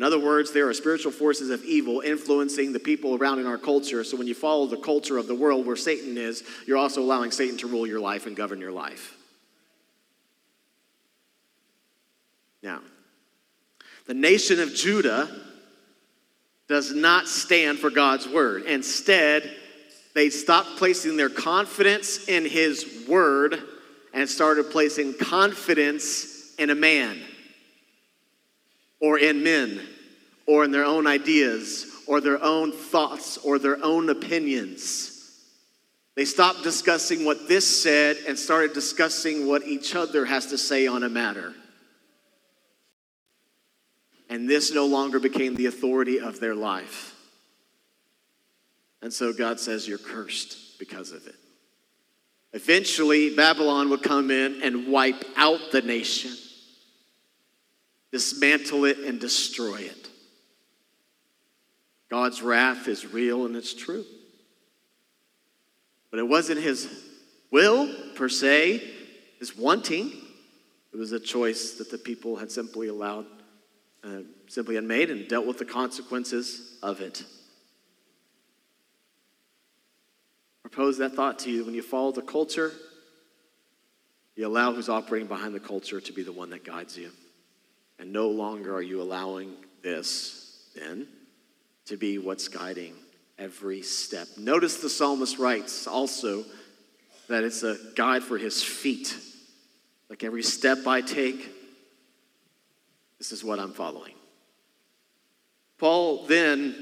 In 0.00 0.04
other 0.04 0.18
words, 0.18 0.50
there 0.50 0.66
are 0.66 0.72
spiritual 0.72 1.12
forces 1.12 1.50
of 1.50 1.62
evil 1.62 2.00
influencing 2.00 2.72
the 2.72 2.80
people 2.80 3.16
around 3.16 3.38
in 3.38 3.46
our 3.46 3.58
culture. 3.58 4.02
So 4.02 4.16
when 4.16 4.26
you 4.26 4.34
follow 4.34 4.64
the 4.66 4.78
culture 4.78 5.18
of 5.18 5.26
the 5.26 5.34
world 5.34 5.66
where 5.66 5.76
Satan 5.76 6.16
is, 6.16 6.42
you're 6.66 6.78
also 6.78 7.02
allowing 7.02 7.30
Satan 7.30 7.58
to 7.58 7.66
rule 7.66 7.86
your 7.86 8.00
life 8.00 8.26
and 8.26 8.34
govern 8.34 8.62
your 8.62 8.72
life. 8.72 9.14
Now, 12.62 12.80
the 14.06 14.14
nation 14.14 14.58
of 14.58 14.74
Judah 14.74 15.28
does 16.66 16.94
not 16.94 17.28
stand 17.28 17.78
for 17.78 17.90
God's 17.90 18.26
word. 18.26 18.62
Instead, 18.62 19.54
they 20.14 20.30
stopped 20.30 20.78
placing 20.78 21.18
their 21.18 21.28
confidence 21.28 22.26
in 22.26 22.46
his 22.46 23.04
word 23.06 23.62
and 24.14 24.26
started 24.26 24.70
placing 24.70 25.12
confidence 25.18 26.54
in 26.58 26.70
a 26.70 26.74
man 26.74 27.20
or 29.00 29.18
in 29.18 29.42
men 29.42 29.80
or 30.46 30.64
in 30.64 30.70
their 30.70 30.84
own 30.84 31.06
ideas 31.06 31.86
or 32.06 32.20
their 32.20 32.42
own 32.42 32.72
thoughts 32.72 33.38
or 33.38 33.58
their 33.58 33.82
own 33.82 34.08
opinions. 34.10 35.10
They 36.16 36.24
stopped 36.24 36.62
discussing 36.62 37.24
what 37.24 37.48
this 37.48 37.82
said 37.82 38.18
and 38.28 38.38
started 38.38 38.74
discussing 38.74 39.46
what 39.46 39.64
each 39.64 39.94
other 39.94 40.24
has 40.24 40.46
to 40.46 40.58
say 40.58 40.86
on 40.86 41.02
a 41.02 41.08
matter. 41.08 41.54
And 44.28 44.48
this 44.48 44.72
no 44.72 44.86
longer 44.86 45.18
became 45.18 45.54
the 45.54 45.66
authority 45.66 46.20
of 46.20 46.38
their 46.38 46.54
life. 46.54 47.14
And 49.02 49.12
so 49.12 49.32
God 49.32 49.58
says, 49.58 49.88
You're 49.88 49.98
cursed 49.98 50.78
because 50.78 51.12
of 51.12 51.26
it. 51.26 51.36
Eventually, 52.52 53.34
Babylon 53.34 53.90
would 53.90 54.02
come 54.02 54.30
in 54.30 54.62
and 54.62 54.88
wipe 54.88 55.24
out 55.36 55.60
the 55.72 55.82
nation, 55.82 56.32
dismantle 58.12 58.84
it, 58.84 58.98
and 58.98 59.20
destroy 59.20 59.76
it. 59.76 60.08
God's 62.10 62.42
wrath 62.42 62.88
is 62.88 63.06
real 63.06 63.46
and 63.46 63.54
it's 63.54 63.72
true. 63.72 64.04
But 66.10 66.18
it 66.18 66.26
wasn't 66.26 66.60
his 66.60 66.88
will, 67.52 67.88
per 68.16 68.28
se, 68.28 68.82
his 69.38 69.56
wanting. 69.56 70.12
It 70.92 70.96
was 70.96 71.12
a 71.12 71.20
choice 71.20 71.74
that 71.74 71.90
the 71.90 71.98
people 71.98 72.36
had 72.36 72.50
simply 72.50 72.88
allowed 72.88 73.26
uh, 74.02 74.20
simply 74.48 74.76
unmade 74.76 75.10
and 75.10 75.28
dealt 75.28 75.46
with 75.46 75.58
the 75.58 75.64
consequences 75.64 76.78
of 76.82 77.00
it. 77.00 77.22
Propose 80.62 80.98
that 80.98 81.14
thought 81.14 81.38
to 81.40 81.50
you. 81.50 81.64
When 81.64 81.74
you 81.74 81.82
follow 81.82 82.10
the 82.10 82.22
culture, 82.22 82.72
you 84.36 84.46
allow 84.46 84.72
who's 84.72 84.88
operating 84.88 85.28
behind 85.28 85.54
the 85.54 85.60
culture 85.60 86.00
to 86.00 86.12
be 86.12 86.22
the 86.22 86.32
one 86.32 86.50
that 86.50 86.64
guides 86.64 86.96
you. 86.96 87.10
And 88.00 88.14
no 88.14 88.30
longer 88.30 88.74
are 88.74 88.82
you 88.82 89.02
allowing 89.02 89.54
this, 89.82 90.70
then, 90.74 91.06
to 91.84 91.98
be 91.98 92.16
what's 92.16 92.48
guiding 92.48 92.94
every 93.38 93.82
step. 93.82 94.26
Notice 94.38 94.78
the 94.78 94.88
psalmist 94.88 95.38
writes 95.38 95.86
also 95.86 96.44
that 97.28 97.44
it's 97.44 97.62
a 97.62 97.76
guide 97.96 98.22
for 98.22 98.38
his 98.38 98.62
feet. 98.62 99.14
Like 100.08 100.24
every 100.24 100.42
step 100.42 100.86
I 100.86 101.02
take, 101.02 101.50
this 103.18 103.32
is 103.32 103.44
what 103.44 103.58
I'm 103.58 103.72
following. 103.72 104.14
Paul 105.78 106.24
then, 106.26 106.74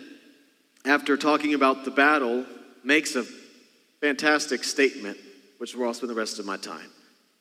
after 0.84 1.16
talking 1.16 1.54
about 1.54 1.84
the 1.84 1.90
battle, 1.90 2.46
makes 2.84 3.16
a 3.16 3.25
fantastic 4.00 4.62
statement, 4.62 5.18
which 5.58 5.75
where 5.75 5.88
I'll 5.88 5.94
spend 5.94 6.10
the 6.10 6.14
rest 6.14 6.38
of 6.38 6.46
my 6.46 6.56
time. 6.56 6.90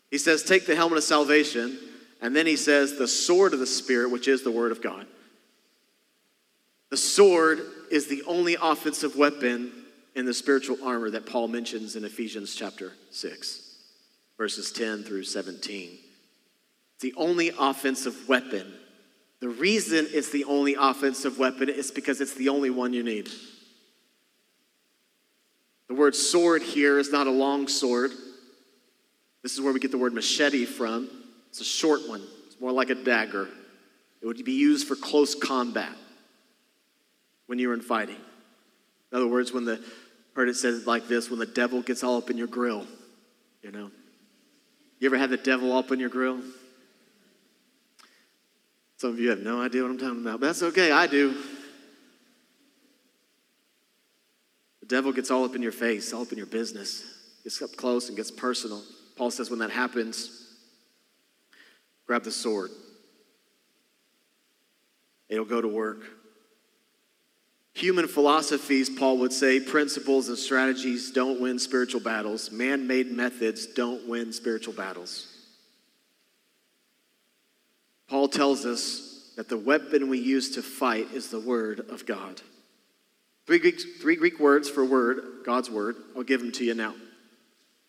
He 0.09 0.17
says, 0.17 0.41
Take 0.41 0.65
the 0.65 0.75
helmet 0.75 0.97
of 0.97 1.03
salvation, 1.03 1.77
and 2.21 2.35
then 2.35 2.45
he 2.45 2.55
says, 2.55 2.95
The 2.95 3.07
sword 3.07 3.53
of 3.53 3.59
the 3.59 3.67
Spirit, 3.67 4.11
which 4.11 4.27
is 4.27 4.43
the 4.43 4.51
Word 4.51 4.71
of 4.71 4.81
God. 4.81 5.05
The 6.89 6.97
sword 6.97 7.61
is 7.91 8.07
the 8.07 8.23
only 8.23 8.55
offensive 8.61 9.15
weapon 9.15 9.71
in 10.15 10.25
the 10.25 10.33
spiritual 10.33 10.77
armor 10.83 11.09
that 11.11 11.25
Paul 11.25 11.47
mentions 11.47 11.95
in 11.95 12.05
Ephesians 12.05 12.55
chapter 12.55 12.93
6, 13.11 13.75
verses 14.37 14.71
10 14.71 15.03
through 15.03 15.23
17. 15.23 15.89
It's 16.95 17.01
the 17.01 17.13
only 17.17 17.51
offensive 17.57 18.27
weapon 18.27 18.73
the 19.39 19.49
reason 19.49 20.07
it's 20.09 20.29
the 20.29 20.45
only 20.45 20.75
offensive 20.79 21.37
weapon 21.37 21.69
is 21.69 21.91
because 21.91 22.21
it's 22.21 22.33
the 22.33 22.49
only 22.49 22.69
one 22.69 22.93
you 22.93 23.03
need. 23.03 23.29
The 25.87 25.93
word 25.93 26.15
sword 26.15 26.63
here 26.63 26.97
is 26.97 27.11
not 27.11 27.27
a 27.27 27.31
long 27.31 27.67
sword. 27.67 28.11
This 29.43 29.53
is 29.53 29.61
where 29.61 29.71
we 29.71 29.79
get 29.79 29.91
the 29.91 29.97
word 29.97 30.13
machete 30.13 30.65
from. 30.65 31.09
It's 31.49 31.61
a 31.61 31.65
short 31.65 32.07
one, 32.07 32.23
it's 32.45 32.59
more 32.59 32.71
like 32.71 32.89
a 32.89 32.95
dagger. 32.95 33.49
It 34.21 34.25
would 34.25 34.43
be 34.43 34.53
used 34.53 34.87
for 34.87 34.95
close 34.95 35.35
combat 35.35 35.95
when 37.45 37.59
you 37.59 37.69
were 37.69 37.73
in 37.73 37.81
fighting. 37.81 38.17
In 39.11 39.17
other 39.17 39.27
words, 39.27 39.53
when 39.53 39.65
the, 39.65 39.81
heard 40.33 40.49
it 40.49 40.55
said 40.55 40.85
like 40.85 41.07
this, 41.07 41.29
when 41.29 41.39
the 41.39 41.45
devil 41.45 41.81
gets 41.81 42.03
all 42.03 42.17
up 42.17 42.29
in 42.29 42.37
your 42.37 42.47
grill, 42.47 42.85
you 43.61 43.71
know. 43.71 43.91
You 44.99 45.07
ever 45.07 45.17
had 45.17 45.29
the 45.29 45.37
devil 45.37 45.75
up 45.77 45.91
in 45.91 45.99
your 45.99 46.09
grill? 46.09 46.41
Some 48.97 49.11
of 49.11 49.19
you 49.19 49.29
have 49.29 49.41
no 49.41 49.61
idea 49.61 49.83
what 49.83 49.91
I'm 49.91 49.97
talking 49.99 50.21
about, 50.21 50.39
but 50.39 50.47
that's 50.47 50.63
okay. 50.63 50.91
I 50.91 51.05
do. 51.05 51.35
The 54.79 54.87
devil 54.87 55.11
gets 55.11 55.29
all 55.29 55.43
up 55.43 55.55
in 55.55 55.61
your 55.61 55.71
face, 55.71 56.13
all 56.13 56.23
up 56.23 56.31
in 56.31 56.37
your 56.37 56.47
business, 56.47 57.03
gets 57.43 57.61
up 57.61 57.75
close 57.75 58.07
and 58.07 58.17
gets 58.17 58.31
personal. 58.31 58.81
Paul 59.15 59.29
says 59.29 59.49
when 59.49 59.59
that 59.59 59.69
happens, 59.69 60.46
grab 62.07 62.23
the 62.23 62.31
sword. 62.31 62.71
It'll 65.29 65.45
go 65.45 65.61
to 65.61 65.67
work. 65.67 65.99
Human 67.73 68.07
philosophies, 68.07 68.89
Paul 68.89 69.19
would 69.19 69.33
say, 69.33 69.59
principles 69.59 70.29
and 70.29 70.37
strategies 70.37 71.11
don't 71.11 71.39
win 71.39 71.59
spiritual 71.59 72.01
battles. 72.01 72.49
Man 72.49 72.87
made 72.87 73.11
methods 73.11 73.67
don't 73.67 74.07
win 74.07 74.33
spiritual 74.33 74.73
battles. 74.73 75.27
Paul 78.07 78.29
tells 78.29 78.65
us 78.65 79.31
that 79.35 79.49
the 79.49 79.57
weapon 79.57 80.09
we 80.09 80.17
use 80.17 80.55
to 80.55 80.63
fight 80.63 81.11
is 81.13 81.29
the 81.29 81.39
Word 81.39 81.81
of 81.91 82.05
God. 82.07 82.41
Three 83.45 83.59
Greek, 83.59 83.79
three 84.01 84.15
Greek 84.15 84.39
words 84.39 84.69
for 84.69 84.83
word, 84.83 85.21
God's 85.45 85.69
Word. 85.69 85.97
I'll 86.15 86.23
give 86.23 86.41
them 86.41 86.51
to 86.53 86.65
you 86.65 86.73
now. 86.73 86.95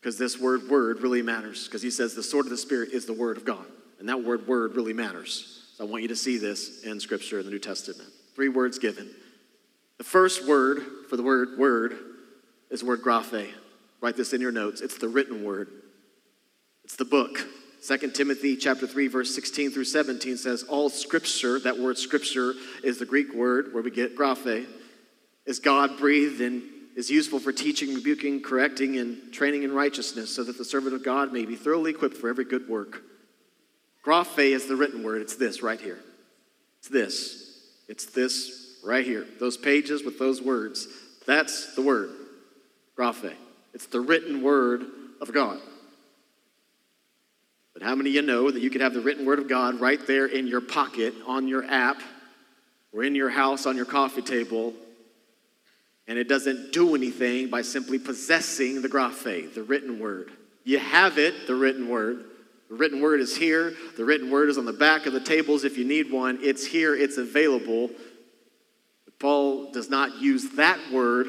Because 0.00 0.18
this 0.18 0.38
word, 0.38 0.68
word, 0.68 1.00
really 1.00 1.22
matters. 1.22 1.64
Because 1.64 1.82
he 1.82 1.90
says 1.90 2.14
the 2.14 2.22
sword 2.22 2.46
of 2.46 2.50
the 2.50 2.58
Spirit 2.58 2.90
is 2.90 3.06
the 3.06 3.12
Word 3.14 3.36
of 3.36 3.44
God. 3.44 3.64
And 3.98 4.08
that 4.08 4.22
word, 4.22 4.46
word, 4.46 4.76
really 4.76 4.92
matters. 4.92 5.72
So 5.76 5.84
I 5.84 5.86
want 5.88 6.02
you 6.02 6.08
to 6.08 6.16
see 6.16 6.38
this 6.38 6.84
in 6.84 7.00
Scripture 7.00 7.38
in 7.38 7.44
the 7.44 7.50
New 7.50 7.58
Testament. 7.58 8.08
Three 8.34 8.48
words 8.48 8.78
given. 8.78 9.10
The 9.98 10.04
first 10.04 10.46
word 10.46 10.82
for 11.08 11.16
the 11.16 11.22
word 11.22 11.58
word 11.58 11.96
is 12.70 12.80
the 12.80 12.86
word 12.86 13.02
graphe. 13.02 13.48
Write 14.00 14.16
this 14.16 14.32
in 14.32 14.40
your 14.40 14.52
notes. 14.52 14.80
It's 14.80 14.98
the 14.98 15.08
written 15.08 15.44
word. 15.44 15.68
It's 16.84 16.96
the 16.96 17.04
book. 17.04 17.40
2 17.86 18.10
Timothy 18.10 18.56
chapter 18.56 18.86
3 18.86 19.08
verse 19.08 19.34
16 19.34 19.70
through 19.70 19.84
17 19.84 20.36
says 20.36 20.64
all 20.64 20.88
scripture, 20.88 21.60
that 21.60 21.78
word 21.78 21.96
scripture 21.96 22.54
is 22.82 22.98
the 22.98 23.06
Greek 23.06 23.32
word 23.34 23.72
where 23.72 23.82
we 23.82 23.90
get 23.90 24.16
graphe, 24.16 24.66
is 25.46 25.60
God 25.60 25.96
breathed 25.96 26.40
and 26.40 26.62
is 26.96 27.08
useful 27.08 27.38
for 27.38 27.52
teaching, 27.52 27.94
rebuking, 27.94 28.42
correcting 28.42 28.98
and 28.98 29.32
training 29.32 29.62
in 29.62 29.72
righteousness 29.72 30.34
so 30.34 30.42
that 30.42 30.58
the 30.58 30.64
servant 30.64 30.94
of 30.94 31.04
God 31.04 31.32
may 31.32 31.44
be 31.44 31.54
thoroughly 31.54 31.92
equipped 31.92 32.16
for 32.16 32.28
every 32.28 32.44
good 32.44 32.68
work. 32.68 33.02
Graphe 34.04 34.38
is 34.38 34.66
the 34.66 34.76
written 34.76 35.02
word. 35.02 35.22
It's 35.22 35.36
this 35.36 35.62
right 35.62 35.80
here. 35.80 35.98
It's 36.78 36.88
this. 36.88 37.60
It's 37.88 38.06
this 38.06 38.78
right 38.84 39.04
here. 39.04 39.26
Those 39.40 39.56
pages 39.56 40.04
with 40.04 40.18
those 40.18 40.40
words. 40.40 40.88
That's 41.26 41.74
the 41.74 41.82
word. 41.82 42.10
Graphe. 42.96 43.34
It's 43.74 43.86
the 43.86 44.00
written 44.00 44.42
word 44.42 44.86
of 45.20 45.32
God. 45.32 45.60
But 47.74 47.82
how 47.82 47.94
many 47.94 48.10
of 48.10 48.14
you 48.16 48.22
know 48.22 48.50
that 48.50 48.60
you 48.60 48.70
could 48.70 48.80
have 48.80 48.94
the 48.94 49.00
written 49.00 49.24
word 49.24 49.38
of 49.38 49.48
God 49.48 49.80
right 49.80 50.04
there 50.06 50.26
in 50.26 50.46
your 50.46 50.60
pocket, 50.60 51.14
on 51.26 51.46
your 51.46 51.64
app, 51.64 52.00
or 52.92 53.04
in 53.04 53.14
your 53.14 53.30
house 53.30 53.66
on 53.66 53.76
your 53.76 53.84
coffee 53.84 54.22
table, 54.22 54.72
and 56.08 56.18
it 56.18 56.28
doesn't 56.28 56.72
do 56.72 56.94
anything 56.94 57.50
by 57.50 57.62
simply 57.62 57.98
possessing 57.98 58.82
the 58.82 58.88
graphe, 58.88 59.54
the 59.54 59.62
written 59.62 60.00
word? 60.00 60.32
You 60.64 60.78
have 60.78 61.18
it, 61.18 61.46
the 61.46 61.54
written 61.54 61.88
word. 61.88 62.24
The 62.68 62.74
written 62.74 63.00
word 63.00 63.20
is 63.20 63.36
here. 63.36 63.74
The 63.96 64.04
written 64.04 64.30
word 64.30 64.50
is 64.50 64.58
on 64.58 64.66
the 64.66 64.72
back 64.72 65.06
of 65.06 65.12
the 65.12 65.20
tables 65.20 65.64
if 65.64 65.78
you 65.78 65.84
need 65.84 66.10
one. 66.10 66.38
It's 66.42 66.66
here, 66.66 66.94
it's 66.94 67.16
available. 67.16 67.90
Paul 69.18 69.72
does 69.72 69.90
not 69.90 70.20
use 70.20 70.50
that 70.50 70.78
word 70.92 71.28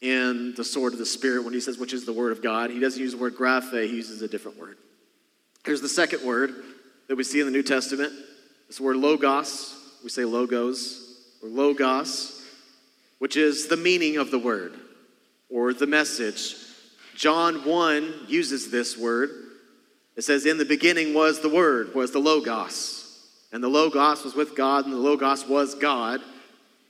in 0.00 0.54
the 0.54 0.64
sword 0.64 0.92
of 0.92 0.98
the 0.98 1.06
Spirit 1.06 1.44
when 1.44 1.54
he 1.54 1.60
says, 1.60 1.78
which 1.78 1.92
is 1.92 2.04
the 2.04 2.12
word 2.12 2.32
of 2.32 2.42
God. 2.42 2.70
He 2.70 2.78
doesn't 2.78 3.00
use 3.00 3.12
the 3.12 3.18
word 3.18 3.36
graphe, 3.36 3.72
he 3.72 3.96
uses 3.96 4.22
a 4.22 4.28
different 4.28 4.58
word. 4.58 4.76
Here's 5.64 5.80
the 5.80 5.88
second 5.88 6.22
word 6.24 6.54
that 7.08 7.16
we 7.16 7.24
see 7.24 7.40
in 7.40 7.46
the 7.46 7.52
New 7.52 7.62
Testament. 7.62 8.12
This 8.66 8.80
word 8.80 8.96
logos. 8.96 9.74
We 10.02 10.10
say 10.10 10.24
logos 10.24 11.18
or 11.42 11.48
logos, 11.48 12.44
which 13.18 13.36
is 13.36 13.66
the 13.66 13.76
meaning 13.76 14.18
of 14.18 14.30
the 14.30 14.38
word 14.38 14.74
or 15.48 15.72
the 15.72 15.86
message. 15.86 16.54
John 17.16 17.64
1 17.64 18.26
uses 18.28 18.70
this 18.70 18.96
word. 18.96 19.30
It 20.16 20.22
says, 20.24 20.46
In 20.46 20.58
the 20.58 20.64
beginning 20.64 21.14
was 21.14 21.40
the 21.40 21.48
Word, 21.48 21.94
was 21.94 22.10
the 22.10 22.18
Logos. 22.18 23.02
And 23.52 23.62
the 23.62 23.68
Logos 23.68 24.24
was 24.24 24.34
with 24.34 24.56
God, 24.56 24.84
and 24.84 24.92
the 24.92 24.98
Logos 24.98 25.46
was 25.46 25.74
God. 25.74 26.20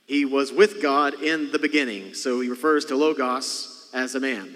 He 0.05 0.25
was 0.25 0.51
with 0.51 0.81
God 0.81 1.21
in 1.21 1.51
the 1.51 1.59
beginning. 1.59 2.13
So 2.13 2.39
he 2.39 2.49
refers 2.49 2.85
to 2.85 2.95
Logos 2.95 3.89
as 3.93 4.15
a 4.15 4.19
man 4.19 4.55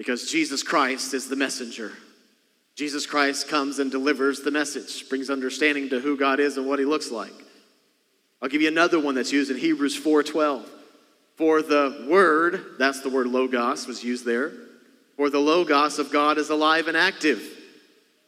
because 0.00 0.30
Jesus 0.30 0.62
Christ 0.62 1.12
is 1.12 1.28
the 1.28 1.36
messenger. 1.36 1.92
Jesus 2.74 3.04
Christ 3.04 3.48
comes 3.48 3.78
and 3.78 3.90
delivers 3.90 4.40
the 4.40 4.50
message, 4.50 5.06
brings 5.10 5.28
understanding 5.28 5.90
to 5.90 6.00
who 6.00 6.16
God 6.16 6.40
is 6.40 6.56
and 6.56 6.66
what 6.66 6.78
he 6.78 6.86
looks 6.86 7.10
like. 7.10 7.34
I'll 8.40 8.48
give 8.48 8.62
you 8.62 8.68
another 8.68 8.98
one 8.98 9.14
that's 9.14 9.30
used 9.30 9.50
in 9.50 9.58
Hebrews 9.58 9.94
4:12. 9.94 10.66
For 11.36 11.60
the 11.60 12.06
word, 12.08 12.76
that's 12.78 13.00
the 13.00 13.10
word 13.10 13.26
logos 13.26 13.86
was 13.86 14.02
used 14.02 14.24
there. 14.24 14.52
For 15.20 15.28
the 15.28 15.38
logos 15.38 15.98
of 15.98 16.10
God 16.10 16.38
is 16.38 16.48
alive 16.48 16.88
and 16.88 16.96
active. 16.96 17.42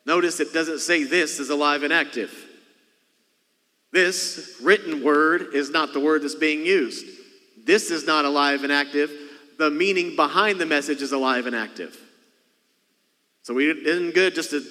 Notice 0.05 0.41
it 0.41 0.53
doesn't 0.53 0.81
say 0.81 1.05
this 1.05 1.41
is 1.41 1.49
alive 1.49 1.85
and 1.85 1.91
active. 1.91 2.31
This 3.93 4.61
written 4.63 5.03
word 5.03 5.55
is 5.55 5.71
not 5.71 5.95
the 5.95 6.01
word 6.01 6.21
that's 6.21 6.35
being 6.35 6.67
used. 6.67 7.07
This 7.65 7.91
is 7.91 8.07
not 8.07 8.27
alive 8.27 8.63
and 8.63 8.71
active 8.71 9.11
the 9.57 9.71
meaning 9.71 10.17
behind 10.17 10.61
the 10.61 10.67
message 10.67 11.01
is 11.01 11.13
alive 11.13 11.47
and 11.47 11.57
active. 11.57 11.99
So 13.43 13.55
we 13.55 13.71
it 13.71 13.87
isn't 13.87 14.15
good 14.15 14.35
just 14.35 14.51
to 14.51 14.63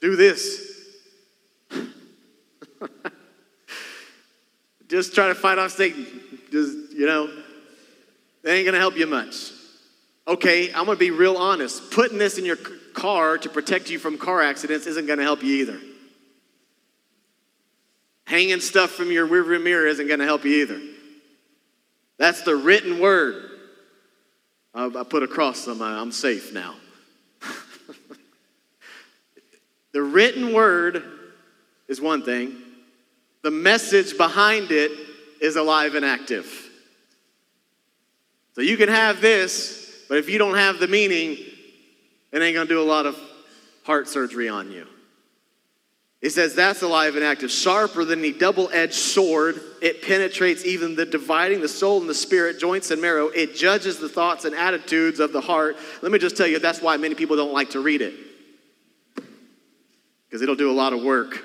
do 0.00 0.16
this. 0.16 0.74
just 4.88 5.14
try 5.14 5.28
to 5.28 5.34
fight 5.34 5.58
off 5.58 5.72
Satan. 5.72 6.06
Just, 6.50 6.94
you 6.94 7.04
know, 7.04 7.28
it 8.42 8.48
ain't 8.48 8.64
gonna 8.64 8.78
help 8.78 8.96
you 8.96 9.06
much. 9.06 9.57
Okay, 10.28 10.70
I'm 10.74 10.84
gonna 10.84 10.98
be 10.98 11.10
real 11.10 11.38
honest. 11.38 11.90
Putting 11.90 12.18
this 12.18 12.36
in 12.36 12.44
your 12.44 12.58
car 12.92 13.38
to 13.38 13.48
protect 13.48 13.88
you 13.88 13.98
from 13.98 14.18
car 14.18 14.42
accidents 14.42 14.86
isn't 14.86 15.06
gonna 15.06 15.22
help 15.22 15.42
you 15.42 15.56
either. 15.56 15.80
Hanging 18.26 18.60
stuff 18.60 18.90
from 18.90 19.10
your 19.10 19.26
rearview 19.26 19.62
mirror 19.62 19.86
isn't 19.86 20.06
gonna 20.06 20.26
help 20.26 20.44
you 20.44 20.62
either. 20.62 20.80
That's 22.18 22.42
the 22.42 22.54
written 22.54 22.98
word. 22.98 23.42
I 24.74 25.02
put 25.08 25.22
a 25.22 25.26
cross 25.26 25.66
on 25.66 25.78
my, 25.78 25.98
I'm 25.98 26.12
safe 26.12 26.52
now. 26.52 26.74
the 29.92 30.02
written 30.02 30.52
word 30.52 31.02
is 31.88 32.02
one 32.02 32.22
thing, 32.22 32.54
the 33.42 33.50
message 33.50 34.18
behind 34.18 34.72
it 34.72 34.92
is 35.40 35.56
alive 35.56 35.94
and 35.94 36.04
active. 36.04 36.68
So 38.54 38.60
you 38.60 38.76
can 38.76 38.90
have 38.90 39.22
this, 39.22 39.87
but 40.08 40.18
if 40.18 40.28
you 40.28 40.38
don't 40.38 40.56
have 40.56 40.78
the 40.78 40.88
meaning, 40.88 41.36
it 42.32 42.42
ain't 42.42 42.54
gonna 42.54 42.68
do 42.68 42.80
a 42.80 42.84
lot 42.84 43.06
of 43.06 43.18
heart 43.84 44.08
surgery 44.08 44.48
on 44.48 44.70
you. 44.70 44.86
It 46.20 46.30
says 46.30 46.54
that's 46.54 46.82
alive 46.82 47.14
and 47.14 47.24
active, 47.24 47.50
sharper 47.50 48.04
than 48.04 48.24
a 48.24 48.32
double 48.32 48.68
edged 48.72 48.94
sword. 48.94 49.60
It 49.80 50.02
penetrates 50.02 50.64
even 50.64 50.96
the 50.96 51.06
dividing 51.06 51.60
the 51.60 51.68
soul 51.68 52.00
and 52.00 52.08
the 52.08 52.14
spirit, 52.14 52.58
joints 52.58 52.90
and 52.90 53.00
marrow. 53.00 53.28
It 53.28 53.54
judges 53.54 53.98
the 53.98 54.08
thoughts 54.08 54.44
and 54.44 54.54
attitudes 54.54 55.20
of 55.20 55.32
the 55.32 55.40
heart. 55.40 55.76
Let 56.02 56.10
me 56.10 56.18
just 56.18 56.36
tell 56.36 56.48
you, 56.48 56.58
that's 56.58 56.82
why 56.82 56.96
many 56.96 57.14
people 57.14 57.36
don't 57.36 57.52
like 57.52 57.70
to 57.70 57.80
read 57.80 58.02
it. 58.02 58.14
Because 60.26 60.42
it'll 60.42 60.56
do 60.56 60.70
a 60.70 60.72
lot 60.72 60.92
of 60.92 61.02
work 61.02 61.44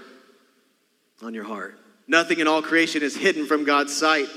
on 1.22 1.36
your 1.36 1.46
heart. 1.46 1.80
Nothing 2.08 2.40
in 2.40 2.48
all 2.48 2.62
creation 2.62 3.04
is 3.04 3.16
hidden 3.16 3.46
from 3.46 3.64
God's 3.66 3.96
sight. 3.96 4.28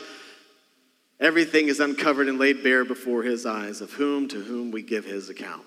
Everything 1.21 1.69
is 1.69 1.81
uncovered 1.81 2.29
and 2.29 2.39
laid 2.39 2.63
bare 2.63 2.85
before 2.85 3.23
his 3.23 3.47
eyes, 3.47 3.81
of 3.81 3.93
whom 3.93 4.29
to 4.29 4.41
whom 4.41 4.71
we 4.71 4.83
give 4.83 5.05
his 5.05 5.31
account. 5.31 5.65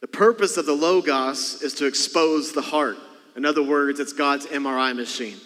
The 0.00 0.06
purpose 0.06 0.56
of 0.56 0.66
the 0.66 0.74
Logos 0.74 1.62
is 1.62 1.74
to 1.74 1.86
expose 1.86 2.52
the 2.52 2.60
heart. 2.60 2.98
In 3.36 3.44
other 3.44 3.62
words, 3.62 4.00
it's 4.00 4.12
God's 4.12 4.46
MRI 4.46 4.94
machine. 4.94 5.38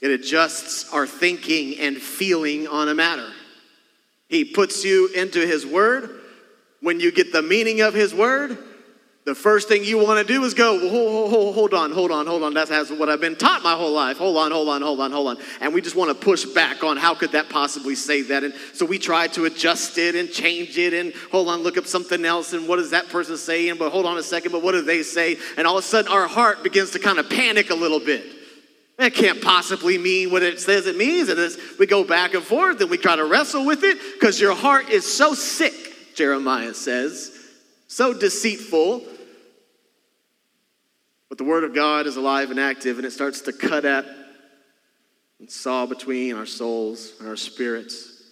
It 0.00 0.10
adjusts 0.10 0.92
our 0.92 1.06
thinking 1.06 1.78
and 1.78 1.96
feeling 1.96 2.66
on 2.66 2.88
a 2.88 2.94
matter. 2.94 3.30
He 4.28 4.44
puts 4.44 4.84
you 4.84 5.08
into 5.08 5.46
His 5.46 5.66
Word. 5.66 6.20
When 6.80 6.98
you 6.98 7.12
get 7.12 7.32
the 7.32 7.42
meaning 7.42 7.80
of 7.80 7.94
His 7.94 8.14
Word, 8.14 8.58
the 9.24 9.36
first 9.36 9.68
thing 9.68 9.84
you 9.84 10.02
want 10.02 10.18
to 10.18 10.32
do 10.32 10.42
is 10.42 10.52
go, 10.52 10.80
hold, 10.88 11.74
on, 11.74 11.92
hold 11.92 12.10
on, 12.10 12.26
hold 12.26 12.42
on. 12.42 12.54
That's 12.54 12.90
what 12.90 13.08
I've 13.08 13.20
been 13.20 13.36
taught 13.36 13.62
my 13.62 13.74
whole 13.74 13.92
life. 13.92 14.18
Hold 14.18 14.36
on, 14.36 14.50
hold 14.50 14.68
on, 14.68 14.82
hold 14.82 14.98
on, 14.98 15.12
hold 15.12 15.28
on. 15.28 15.38
And 15.60 15.72
we 15.72 15.80
just 15.80 15.94
want 15.94 16.08
to 16.08 16.14
push 16.14 16.44
back 16.44 16.82
on 16.82 16.96
how 16.96 17.14
could 17.14 17.30
that 17.30 17.48
possibly 17.48 17.94
say 17.94 18.22
that. 18.22 18.42
And 18.42 18.52
so 18.74 18.84
we 18.84 18.98
try 18.98 19.28
to 19.28 19.44
adjust 19.44 19.96
it 19.96 20.16
and 20.16 20.28
change 20.28 20.76
it 20.76 20.92
and 20.92 21.14
hold 21.30 21.48
on, 21.48 21.60
look 21.60 21.76
up 21.76 21.86
something 21.86 22.24
else. 22.24 22.52
And 22.52 22.66
what 22.66 22.76
does 22.76 22.90
that 22.90 23.10
person 23.10 23.36
say? 23.36 23.68
And 23.68 23.78
but 23.78 23.92
hold 23.92 24.06
on 24.06 24.18
a 24.18 24.24
second, 24.24 24.50
but 24.50 24.60
what 24.60 24.72
do 24.72 24.82
they 24.82 25.04
say? 25.04 25.36
And 25.56 25.68
all 25.68 25.78
of 25.78 25.84
a 25.84 25.86
sudden 25.86 26.10
our 26.10 26.26
heart 26.26 26.64
begins 26.64 26.90
to 26.90 26.98
kind 26.98 27.20
of 27.20 27.30
panic 27.30 27.70
a 27.70 27.76
little 27.76 28.00
bit. 28.00 28.24
That 28.98 29.14
can't 29.14 29.40
possibly 29.40 29.98
mean 29.98 30.32
what 30.32 30.42
it 30.42 30.58
says 30.58 30.86
it 30.86 30.96
means. 30.96 31.28
And 31.28 31.38
as 31.38 31.58
we 31.78 31.86
go 31.86 32.02
back 32.02 32.34
and 32.34 32.42
forth 32.42 32.80
and 32.80 32.90
we 32.90 32.98
try 32.98 33.14
to 33.14 33.24
wrestle 33.24 33.64
with 33.66 33.84
it 33.84 33.98
because 34.14 34.40
your 34.40 34.56
heart 34.56 34.90
is 34.90 35.10
so 35.10 35.32
sick, 35.32 35.74
Jeremiah 36.16 36.74
says 36.74 37.38
so 37.92 38.14
deceitful. 38.14 39.02
But 41.32 41.38
the 41.38 41.44
Word 41.44 41.64
of 41.64 41.74
God 41.74 42.06
is 42.06 42.16
alive 42.16 42.50
and 42.50 42.60
active, 42.60 42.98
and 42.98 43.06
it 43.06 43.10
starts 43.10 43.40
to 43.40 43.54
cut 43.54 43.86
at 43.86 44.04
and 45.40 45.50
saw 45.50 45.86
between 45.86 46.34
our 46.34 46.44
souls 46.44 47.14
and 47.18 47.26
our 47.26 47.36
spirits. 47.36 48.22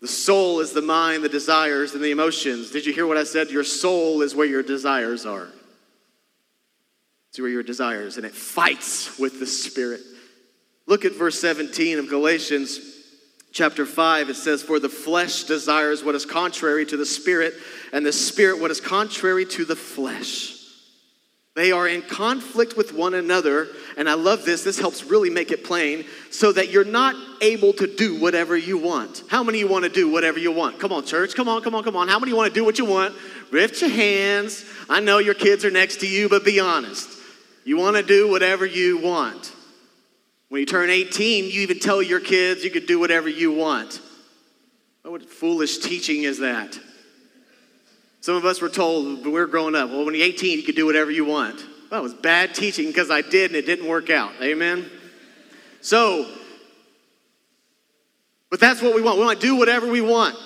The 0.00 0.08
soul 0.08 0.58
is 0.58 0.72
the 0.72 0.82
mind, 0.82 1.22
the 1.22 1.28
desires, 1.28 1.94
and 1.94 2.02
the 2.02 2.10
emotions. 2.10 2.72
Did 2.72 2.84
you 2.84 2.92
hear 2.92 3.06
what 3.06 3.16
I 3.16 3.22
said? 3.22 3.50
Your 3.50 3.62
soul 3.62 4.22
is 4.22 4.34
where 4.34 4.48
your 4.48 4.64
desires 4.64 5.24
are. 5.24 5.46
It's 7.28 7.38
where 7.38 7.48
your 7.48 7.62
desires, 7.62 8.16
and 8.16 8.26
it 8.26 8.34
fights 8.34 9.16
with 9.16 9.38
the 9.38 9.46
spirit. 9.46 10.00
Look 10.86 11.04
at 11.04 11.12
verse 11.12 11.40
17 11.40 12.00
of 12.00 12.08
Galatians 12.08 12.80
chapter 13.52 13.86
5. 13.86 14.30
It 14.30 14.34
says, 14.34 14.64
For 14.64 14.80
the 14.80 14.88
flesh 14.88 15.44
desires 15.44 16.02
what 16.02 16.16
is 16.16 16.26
contrary 16.26 16.84
to 16.86 16.96
the 16.96 17.06
spirit, 17.06 17.54
and 17.92 18.04
the 18.04 18.12
spirit 18.12 18.60
what 18.60 18.72
is 18.72 18.80
contrary 18.80 19.46
to 19.46 19.64
the 19.64 19.76
flesh. 19.76 20.56
They 21.56 21.72
are 21.72 21.88
in 21.88 22.02
conflict 22.02 22.76
with 22.76 22.94
one 22.94 23.14
another, 23.14 23.68
and 23.96 24.08
I 24.08 24.14
love 24.14 24.44
this. 24.44 24.62
This 24.62 24.78
helps 24.78 25.04
really 25.04 25.30
make 25.30 25.50
it 25.50 25.64
plain 25.64 26.04
so 26.30 26.52
that 26.52 26.70
you're 26.70 26.84
not 26.84 27.16
able 27.42 27.72
to 27.72 27.88
do 27.88 28.20
whatever 28.20 28.56
you 28.56 28.78
want. 28.78 29.24
How 29.28 29.42
many 29.42 29.58
you 29.58 29.66
want 29.66 29.84
to 29.84 29.90
do 29.90 30.08
whatever 30.10 30.38
you 30.38 30.52
want? 30.52 30.78
Come 30.78 30.92
on, 30.92 31.04
church. 31.04 31.34
Come 31.34 31.48
on, 31.48 31.60
come 31.62 31.74
on, 31.74 31.82
come 31.82 31.96
on. 31.96 32.06
How 32.06 32.20
many 32.20 32.32
want 32.32 32.48
to 32.48 32.54
do 32.54 32.64
what 32.64 32.78
you 32.78 32.84
want? 32.84 33.14
Lift 33.50 33.80
your 33.80 33.90
hands. 33.90 34.64
I 34.88 35.00
know 35.00 35.18
your 35.18 35.34
kids 35.34 35.64
are 35.64 35.72
next 35.72 35.98
to 36.00 36.06
you, 36.06 36.28
but 36.28 36.44
be 36.44 36.60
honest. 36.60 37.08
You 37.64 37.76
want 37.76 37.96
to 37.96 38.02
do 38.04 38.30
whatever 38.30 38.64
you 38.64 38.98
want. 38.98 39.52
When 40.50 40.60
you 40.60 40.66
turn 40.66 40.88
18, 40.88 41.46
you 41.46 41.62
even 41.62 41.80
tell 41.80 42.00
your 42.00 42.20
kids 42.20 42.64
you 42.64 42.70
could 42.70 42.86
do 42.86 43.00
whatever 43.00 43.28
you 43.28 43.52
want. 43.52 44.00
What 45.02 45.28
foolish 45.28 45.78
teaching 45.78 46.22
is 46.22 46.38
that? 46.38 46.78
Some 48.20 48.36
of 48.36 48.44
us 48.44 48.60
were 48.60 48.68
told 48.68 49.06
when 49.06 49.24
we 49.24 49.30
were 49.30 49.46
growing 49.46 49.74
up, 49.74 49.90
well, 49.90 50.04
when 50.04 50.14
you're 50.14 50.26
18, 50.26 50.58
you 50.58 50.62
can 50.62 50.74
do 50.74 50.86
whatever 50.86 51.10
you 51.10 51.24
want. 51.24 51.64
Well, 51.90 52.00
it 52.00 52.02
was 52.02 52.14
bad 52.14 52.54
teaching 52.54 52.86
because 52.86 53.10
I 53.10 53.22
did 53.22 53.50
and 53.50 53.56
it 53.56 53.66
didn't 53.66 53.88
work 53.88 54.10
out. 54.10 54.32
Amen? 54.42 54.88
So, 55.80 56.30
but 58.50 58.60
that's 58.60 58.82
what 58.82 58.94
we 58.94 59.02
want. 59.02 59.18
We 59.18 59.24
want 59.24 59.40
to 59.40 59.46
do 59.46 59.56
whatever 59.56 59.86
we 59.90 60.00
want. 60.00 60.36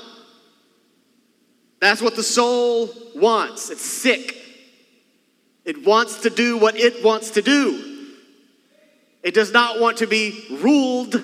That's 1.81 2.01
what 2.01 2.17
the 2.17 2.23
soul 2.23 2.91
wants. 3.17 3.71
It's 3.71 3.83
sick. 3.83 4.37
It 5.65 5.85
wants 5.85 6.21
to 6.23 6.31
do 6.31 6.57
what 6.59 6.77
it 6.77 7.05
wants 7.05 7.31
to 7.33 7.43
do. 7.43 8.13
It 9.23 9.35
does 9.35 9.53
not 9.53 9.81
want 9.81 9.99
to 9.99 10.07
be 10.07 10.47
ruled. 10.63 11.23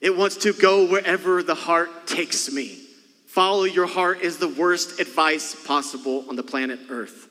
It 0.00 0.16
wants 0.16 0.36
to 0.38 0.52
go 0.52 0.86
wherever 0.86 1.42
the 1.42 1.54
heart 1.54 2.06
takes 2.06 2.52
me. 2.52 2.87
Follow 3.28 3.64
your 3.64 3.86
heart 3.86 4.22
is 4.22 4.38
the 4.38 4.48
worst 4.48 5.00
advice 5.00 5.54
possible 5.54 6.24
on 6.30 6.34
the 6.34 6.42
planet 6.42 6.80
Earth. 6.88 7.28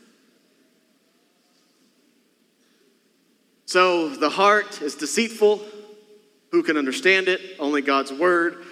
So 3.66 4.08
the 4.08 4.30
heart 4.30 4.80
is 4.84 4.94
deceitful. 4.94 5.60
Who 6.52 6.62
can 6.62 6.78
understand 6.78 7.28
it? 7.28 7.42
Only 7.60 7.82
God's 7.82 8.14
word. 8.14 8.64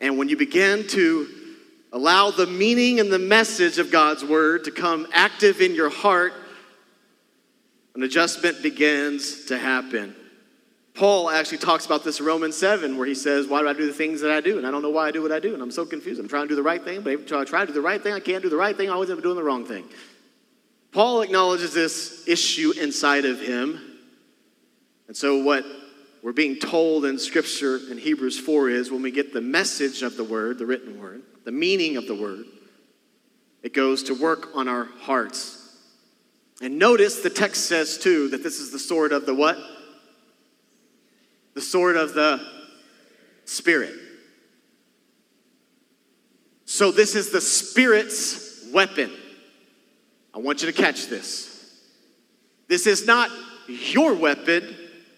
And 0.00 0.18
when 0.18 0.28
you 0.28 0.36
begin 0.36 0.88
to 0.88 1.28
allow 1.92 2.32
the 2.32 2.46
meaning 2.46 2.98
and 2.98 3.12
the 3.12 3.20
message 3.20 3.78
of 3.78 3.92
God's 3.92 4.24
word 4.24 4.64
to 4.64 4.72
come 4.72 5.06
active 5.12 5.60
in 5.60 5.76
your 5.76 5.90
heart, 5.90 6.32
an 7.94 8.02
adjustment 8.02 8.64
begins 8.64 9.44
to 9.46 9.56
happen. 9.56 10.16
Paul 10.98 11.30
actually 11.30 11.58
talks 11.58 11.86
about 11.86 12.02
this 12.02 12.18
in 12.18 12.26
Romans 12.26 12.56
7, 12.56 12.96
where 12.96 13.06
he 13.06 13.14
says, 13.14 13.46
Why 13.46 13.60
do 13.60 13.68
I 13.68 13.72
do 13.72 13.86
the 13.86 13.92
things 13.92 14.20
that 14.22 14.32
I 14.32 14.40
do? 14.40 14.58
And 14.58 14.66
I 14.66 14.72
don't 14.72 14.82
know 14.82 14.90
why 14.90 15.06
I 15.06 15.12
do 15.12 15.22
what 15.22 15.30
I 15.30 15.38
do, 15.38 15.54
and 15.54 15.62
I'm 15.62 15.70
so 15.70 15.86
confused. 15.86 16.18
I'm 16.18 16.26
trying 16.26 16.42
to 16.42 16.48
do 16.48 16.56
the 16.56 16.62
right 16.62 16.82
thing, 16.82 17.02
but 17.02 17.12
every 17.12 17.36
I 17.36 17.44
try 17.44 17.60
to 17.60 17.66
do 17.68 17.72
the 17.72 17.80
right 17.80 18.02
thing, 18.02 18.14
I 18.14 18.20
can't 18.20 18.42
do 18.42 18.48
the 18.48 18.56
right 18.56 18.76
thing. 18.76 18.90
I 18.90 18.94
always 18.94 19.08
end 19.08 19.18
up 19.18 19.22
doing 19.22 19.36
the 19.36 19.44
wrong 19.44 19.64
thing. 19.64 19.84
Paul 20.90 21.22
acknowledges 21.22 21.72
this 21.72 22.26
issue 22.26 22.72
inside 22.80 23.26
of 23.26 23.40
him. 23.40 23.80
And 25.06 25.16
so, 25.16 25.40
what 25.40 25.64
we're 26.24 26.32
being 26.32 26.56
told 26.56 27.04
in 27.04 27.16
Scripture 27.20 27.78
in 27.88 27.96
Hebrews 27.96 28.40
4 28.40 28.68
is 28.68 28.90
when 28.90 29.02
we 29.02 29.12
get 29.12 29.32
the 29.32 29.40
message 29.40 30.02
of 30.02 30.16
the 30.16 30.24
word, 30.24 30.58
the 30.58 30.66
written 30.66 31.00
word, 31.00 31.22
the 31.44 31.52
meaning 31.52 31.96
of 31.96 32.08
the 32.08 32.16
word, 32.16 32.44
it 33.62 33.72
goes 33.72 34.02
to 34.04 34.14
work 34.14 34.48
on 34.56 34.66
our 34.66 34.86
hearts. 35.02 35.76
And 36.60 36.76
notice 36.76 37.20
the 37.20 37.30
text 37.30 37.66
says, 37.66 37.98
too, 37.98 38.30
that 38.30 38.42
this 38.42 38.58
is 38.58 38.72
the 38.72 38.80
sword 38.80 39.12
of 39.12 39.26
the 39.26 39.34
what? 39.34 39.58
The 41.58 41.64
sword 41.64 41.96
of 41.96 42.14
the 42.14 42.40
Spirit. 43.44 43.92
So, 46.66 46.92
this 46.92 47.16
is 47.16 47.32
the 47.32 47.40
Spirit's 47.40 48.64
weapon. 48.72 49.10
I 50.32 50.38
want 50.38 50.62
you 50.62 50.70
to 50.70 50.72
catch 50.72 51.08
this. 51.08 51.76
This 52.68 52.86
is 52.86 53.08
not 53.08 53.28
your 53.66 54.14
weapon, 54.14 54.76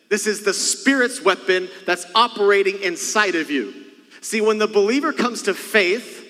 this 0.08 0.26
is 0.26 0.42
the 0.42 0.54
Spirit's 0.54 1.22
weapon 1.22 1.68
that's 1.84 2.06
operating 2.14 2.80
inside 2.80 3.34
of 3.34 3.50
you. 3.50 3.74
See, 4.22 4.40
when 4.40 4.56
the 4.56 4.66
believer 4.66 5.12
comes 5.12 5.42
to 5.42 5.52
faith, 5.52 6.26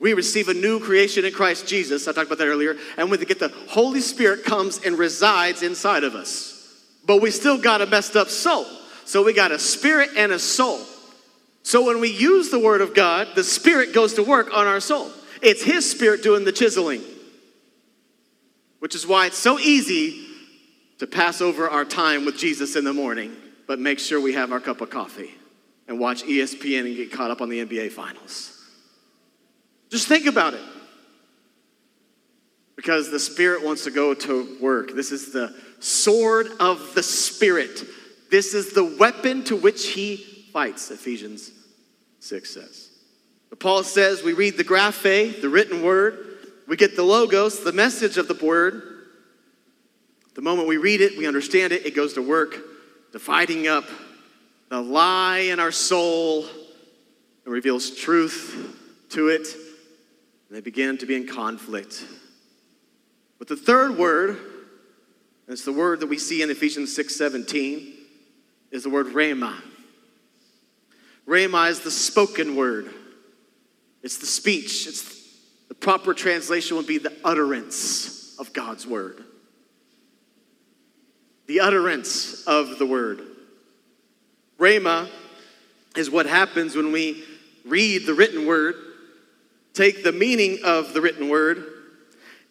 we 0.00 0.14
receive 0.14 0.48
a 0.48 0.54
new 0.54 0.80
creation 0.80 1.24
in 1.24 1.32
Christ 1.32 1.68
Jesus. 1.68 2.08
I 2.08 2.12
talked 2.12 2.26
about 2.26 2.38
that 2.38 2.48
earlier. 2.48 2.76
And 2.96 3.08
when 3.08 3.20
we 3.20 3.26
get 3.26 3.38
the 3.38 3.54
Holy 3.68 4.00
Spirit 4.00 4.44
comes 4.44 4.80
and 4.84 4.98
resides 4.98 5.62
inside 5.62 6.02
of 6.02 6.16
us. 6.16 6.82
But 7.06 7.22
we 7.22 7.30
still 7.30 7.56
got 7.56 7.82
a 7.82 7.86
messed 7.86 8.16
up 8.16 8.30
soul. 8.30 8.66
So 9.04 9.22
we 9.22 9.32
got 9.32 9.52
a 9.52 9.58
spirit 9.58 10.10
and 10.16 10.32
a 10.32 10.38
soul. 10.38 10.80
So 11.62 11.84
when 11.84 12.00
we 12.00 12.10
use 12.10 12.50
the 12.50 12.58
word 12.58 12.80
of 12.80 12.94
God, 12.94 13.28
the 13.34 13.44
spirit 13.44 13.94
goes 13.94 14.14
to 14.14 14.22
work 14.22 14.52
on 14.52 14.66
our 14.66 14.80
soul. 14.80 15.10
It's 15.42 15.62
his 15.62 15.90
spirit 15.90 16.22
doing 16.22 16.44
the 16.44 16.52
chiseling. 16.52 17.02
Which 18.80 18.94
is 18.94 19.06
why 19.06 19.26
it's 19.26 19.38
so 19.38 19.58
easy 19.58 20.26
to 20.98 21.06
pass 21.06 21.40
over 21.40 21.68
our 21.68 21.84
time 21.84 22.24
with 22.24 22.36
Jesus 22.36 22.76
in 22.76 22.84
the 22.84 22.92
morning, 22.92 23.34
but 23.66 23.78
make 23.78 23.98
sure 23.98 24.20
we 24.20 24.34
have 24.34 24.52
our 24.52 24.60
cup 24.60 24.80
of 24.80 24.90
coffee 24.90 25.34
and 25.88 25.98
watch 25.98 26.22
ESPN 26.22 26.86
and 26.86 26.96
get 26.96 27.12
caught 27.12 27.30
up 27.30 27.40
on 27.40 27.48
the 27.48 27.64
NBA 27.64 27.92
finals. 27.92 28.50
Just 29.90 30.08
think 30.08 30.26
about 30.26 30.54
it. 30.54 30.62
Because 32.76 33.10
the 33.10 33.20
Spirit 33.20 33.64
wants 33.64 33.84
to 33.84 33.90
go 33.90 34.14
to 34.14 34.58
work. 34.60 34.94
This 34.94 35.12
is 35.12 35.32
the 35.32 35.54
sword 35.78 36.48
of 36.60 36.94
the 36.94 37.02
Spirit. 37.02 37.84
This 38.30 38.54
is 38.54 38.72
the 38.72 38.84
weapon 38.84 39.44
to 39.44 39.56
which 39.56 39.88
he 39.88 40.16
fights, 40.52 40.90
Ephesians 40.90 41.50
6 42.20 42.50
says. 42.50 42.90
But 43.50 43.60
Paul 43.60 43.82
says 43.82 44.22
we 44.22 44.32
read 44.32 44.56
the 44.56 44.64
graphe, 44.64 45.40
the 45.40 45.48
written 45.48 45.82
word, 45.82 46.34
we 46.66 46.76
get 46.76 46.96
the 46.96 47.02
logos, 47.02 47.60
the 47.60 47.72
message 47.72 48.16
of 48.16 48.28
the 48.28 48.34
word. 48.34 48.82
The 50.34 50.42
moment 50.42 50.66
we 50.66 50.78
read 50.78 51.00
it, 51.00 51.16
we 51.16 51.26
understand 51.26 51.72
it, 51.72 51.86
it 51.86 51.94
goes 51.94 52.14
to 52.14 52.22
work, 52.22 52.56
dividing 53.12 53.68
up 53.68 53.84
the 54.70 54.80
lie 54.80 55.38
in 55.38 55.60
our 55.60 55.70
soul 55.70 56.46
and 57.44 57.52
reveals 57.52 57.90
truth 57.90 58.76
to 59.10 59.28
it. 59.28 59.46
And 60.48 60.56
they 60.56 60.60
begin 60.60 60.98
to 60.98 61.06
be 61.06 61.14
in 61.14 61.26
conflict. 61.26 62.04
But 63.38 63.48
the 63.48 63.56
third 63.56 63.96
word, 63.96 64.30
and 64.30 65.52
it's 65.52 65.64
the 65.64 65.72
word 65.72 66.00
that 66.00 66.08
we 66.08 66.18
see 66.18 66.42
in 66.42 66.50
Ephesians 66.50 66.94
6 66.94 67.14
17 67.14 67.93
is 68.74 68.82
the 68.82 68.90
word 68.90 69.06
rhema. 69.06 69.54
Rhema 71.28 71.70
is 71.70 71.80
the 71.80 71.92
spoken 71.92 72.56
word, 72.56 72.92
it's 74.02 74.18
the 74.18 74.26
speech. 74.26 74.86
It's 74.88 75.14
the 75.68 75.74
proper 75.74 76.12
translation 76.12 76.76
would 76.76 76.86
be 76.86 76.98
the 76.98 77.16
utterance 77.24 78.36
of 78.38 78.52
God's 78.52 78.86
word. 78.86 79.24
The 81.46 81.60
utterance 81.60 82.44
of 82.46 82.78
the 82.78 82.84
word. 82.84 83.22
Rhema 84.58 85.08
is 85.96 86.10
what 86.10 86.26
happens 86.26 86.74
when 86.74 86.90
we 86.92 87.24
read 87.64 88.04
the 88.04 88.12
written 88.12 88.44
word, 88.44 88.74
take 89.72 90.02
the 90.02 90.12
meaning 90.12 90.58
of 90.64 90.92
the 90.92 91.00
written 91.00 91.28
word, 91.28 91.64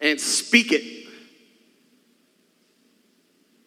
and 0.00 0.18
speak 0.18 0.72
it. 0.72 1.06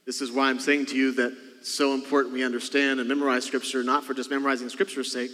This 0.05 0.21
is 0.21 0.31
why 0.31 0.49
I'm 0.49 0.59
saying 0.59 0.87
to 0.87 0.97
you 0.97 1.11
that 1.13 1.46
so 1.73 1.93
important 1.93 2.33
we 2.33 2.43
understand 2.43 2.99
and 2.99 3.09
memorize 3.09 3.45
Scripture, 3.45 3.83
not 3.83 4.03
for 4.03 4.13
just 4.13 4.29
memorizing 4.29 4.69
Scripture's 4.69 5.11
sake, 5.11 5.31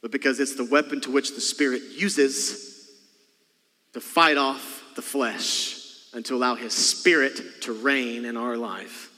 but 0.00 0.10
because 0.10 0.40
it's 0.40 0.54
the 0.54 0.64
weapon 0.64 1.00
to 1.02 1.10
which 1.10 1.34
the 1.34 1.40
Spirit 1.40 1.82
uses 1.96 2.90
to 3.92 4.00
fight 4.00 4.36
off 4.36 4.82
the 4.96 5.02
flesh 5.02 5.76
and 6.12 6.24
to 6.26 6.34
allow 6.34 6.54
His 6.54 6.72
Spirit 6.72 7.62
to 7.62 7.72
reign 7.72 8.24
in 8.24 8.36
our 8.36 8.56
life. 8.56 9.10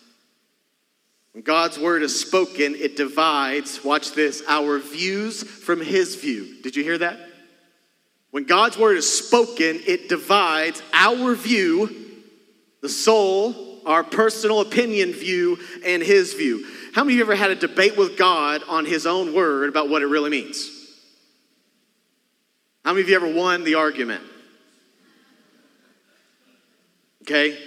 When 1.32 1.44
God's 1.44 1.78
word 1.78 2.02
is 2.02 2.18
spoken, 2.18 2.74
it 2.74 2.96
divides, 2.96 3.84
watch 3.84 4.12
this, 4.12 4.42
our 4.48 4.78
views 4.78 5.42
from 5.42 5.80
His 5.80 6.16
view. 6.16 6.60
Did 6.62 6.76
you 6.76 6.82
hear 6.82 6.98
that? 6.98 7.18
When 8.30 8.44
God's 8.44 8.76
word 8.76 8.96
is 8.96 9.10
spoken, 9.10 9.80
it 9.86 10.08
divides 10.08 10.82
our 10.92 11.34
view, 11.34 11.94
the 12.80 12.88
soul, 12.88 13.69
our 13.86 14.04
personal 14.04 14.60
opinion 14.60 15.12
view 15.12 15.58
and 15.84 16.02
his 16.02 16.34
view. 16.34 16.66
How 16.92 17.04
many 17.04 17.14
of 17.14 17.18
you 17.18 17.24
ever 17.24 17.34
had 17.34 17.50
a 17.50 17.54
debate 17.54 17.96
with 17.96 18.18
God 18.18 18.62
on 18.68 18.84
his 18.84 19.06
own 19.06 19.32
word 19.34 19.68
about 19.68 19.88
what 19.88 20.02
it 20.02 20.06
really 20.06 20.30
means? 20.30 20.68
How 22.84 22.92
many 22.92 23.02
of 23.02 23.08
you 23.08 23.16
ever 23.16 23.32
won 23.32 23.64
the 23.64 23.76
argument? 23.76 24.22
Okay? 27.22 27.58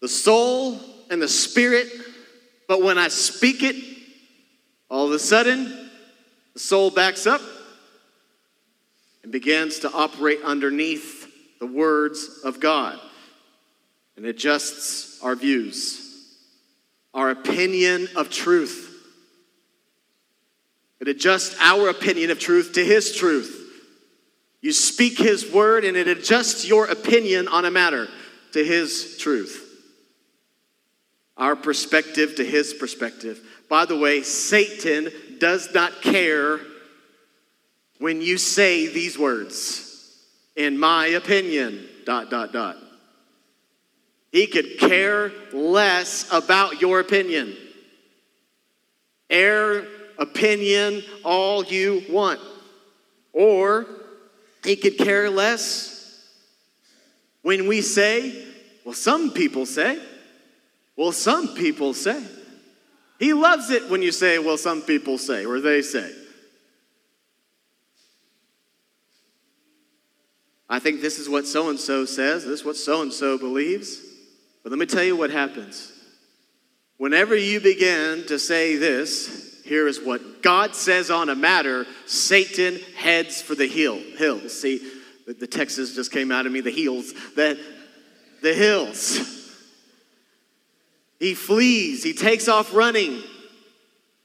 The 0.00 0.08
soul 0.08 0.80
and 1.10 1.20
the 1.20 1.28
spirit, 1.28 1.88
but 2.68 2.82
when 2.82 2.96
I 2.98 3.08
speak 3.08 3.62
it, 3.62 3.76
all 4.88 5.06
of 5.06 5.12
a 5.12 5.18
sudden, 5.18 5.90
the 6.54 6.60
soul 6.60 6.90
backs 6.90 7.26
up 7.26 7.40
and 9.22 9.32
begins 9.32 9.80
to 9.80 9.92
operate 9.92 10.40
underneath 10.42 11.26
the 11.58 11.66
words 11.66 12.40
of 12.44 12.60
God 12.60 13.00
and 14.16 14.26
adjusts 14.26 15.22
our 15.22 15.34
views, 15.34 16.02
our 17.12 17.30
opinion 17.30 18.08
of 18.16 18.30
truth. 18.30 18.84
It 21.00 21.08
adjusts 21.08 21.56
our 21.60 21.88
opinion 21.88 22.30
of 22.30 22.38
truth 22.38 22.72
to 22.74 22.84
His 22.84 23.14
truth. 23.14 23.62
You 24.62 24.72
speak 24.72 25.18
His 25.18 25.52
word, 25.52 25.84
and 25.84 25.96
it 25.96 26.08
adjusts 26.08 26.66
your 26.66 26.86
opinion 26.86 27.48
on 27.48 27.64
a 27.64 27.70
matter 27.70 28.08
to 28.52 28.64
His 28.64 29.18
truth. 29.18 29.62
Our 31.36 31.54
perspective 31.54 32.36
to 32.36 32.44
His 32.44 32.72
perspective. 32.72 33.40
By 33.68 33.84
the 33.84 33.98
way, 33.98 34.22
Satan 34.22 35.10
does 35.38 35.74
not 35.74 36.00
care 36.00 36.60
when 37.98 38.22
you 38.22 38.38
say 38.38 38.86
these 38.86 39.18
words. 39.18 39.82
In 40.56 40.78
my 40.78 41.08
opinion, 41.08 41.86
dot, 42.06 42.30
dot, 42.30 42.52
dot. 42.52 42.76
He 44.32 44.46
could 44.46 44.78
care 44.78 45.32
less 45.52 46.30
about 46.32 46.80
your 46.80 47.00
opinion. 47.00 47.56
Air 49.30 49.86
opinion 50.18 51.02
all 51.24 51.64
you 51.64 52.02
want. 52.10 52.40
Or 53.32 53.86
he 54.64 54.76
could 54.76 54.98
care 54.98 55.30
less 55.30 55.96
when 57.42 57.68
we 57.68 57.80
say, 57.80 58.44
well, 58.84 58.94
some 58.94 59.30
people 59.30 59.66
say, 59.66 60.00
well, 60.96 61.12
some 61.12 61.54
people 61.54 61.94
say. 61.94 62.22
He 63.18 63.32
loves 63.32 63.70
it 63.70 63.88
when 63.88 64.02
you 64.02 64.12
say, 64.12 64.38
well, 64.38 64.58
some 64.58 64.82
people 64.82 65.18
say, 65.18 65.46
or 65.46 65.60
they 65.60 65.82
say. 65.82 66.12
I 70.68 70.78
think 70.78 71.00
this 71.00 71.18
is 71.18 71.28
what 71.28 71.46
so 71.46 71.70
and 71.70 71.78
so 71.78 72.04
says, 72.04 72.44
this 72.44 72.60
is 72.60 72.64
what 72.64 72.76
so 72.76 73.02
and 73.02 73.12
so 73.12 73.38
believes. 73.38 74.05
But 74.66 74.72
let 74.72 74.80
me 74.80 74.86
tell 74.86 75.04
you 75.04 75.14
what 75.14 75.30
happens. 75.30 75.92
Whenever 76.96 77.36
you 77.36 77.60
begin 77.60 78.26
to 78.26 78.36
say 78.36 78.74
this, 78.74 79.60
here 79.64 79.86
is 79.86 80.00
what 80.00 80.42
God 80.42 80.74
says 80.74 81.08
on 81.08 81.28
a 81.28 81.36
matter, 81.36 81.86
Satan 82.06 82.80
heads 82.96 83.40
for 83.40 83.54
the 83.54 83.68
hill, 83.68 84.00
hills. 84.18 84.60
See, 84.60 84.80
the, 85.24 85.34
the 85.34 85.46
Texas 85.46 85.94
just 85.94 86.10
came 86.10 86.32
out 86.32 86.46
of 86.46 86.52
me, 86.52 86.62
the 86.62 86.72
heels, 86.72 87.12
the, 87.36 87.56
the 88.42 88.54
hills. 88.54 89.20
He 91.20 91.34
flees, 91.34 92.02
he 92.02 92.12
takes 92.12 92.48
off 92.48 92.74
running. 92.74 93.22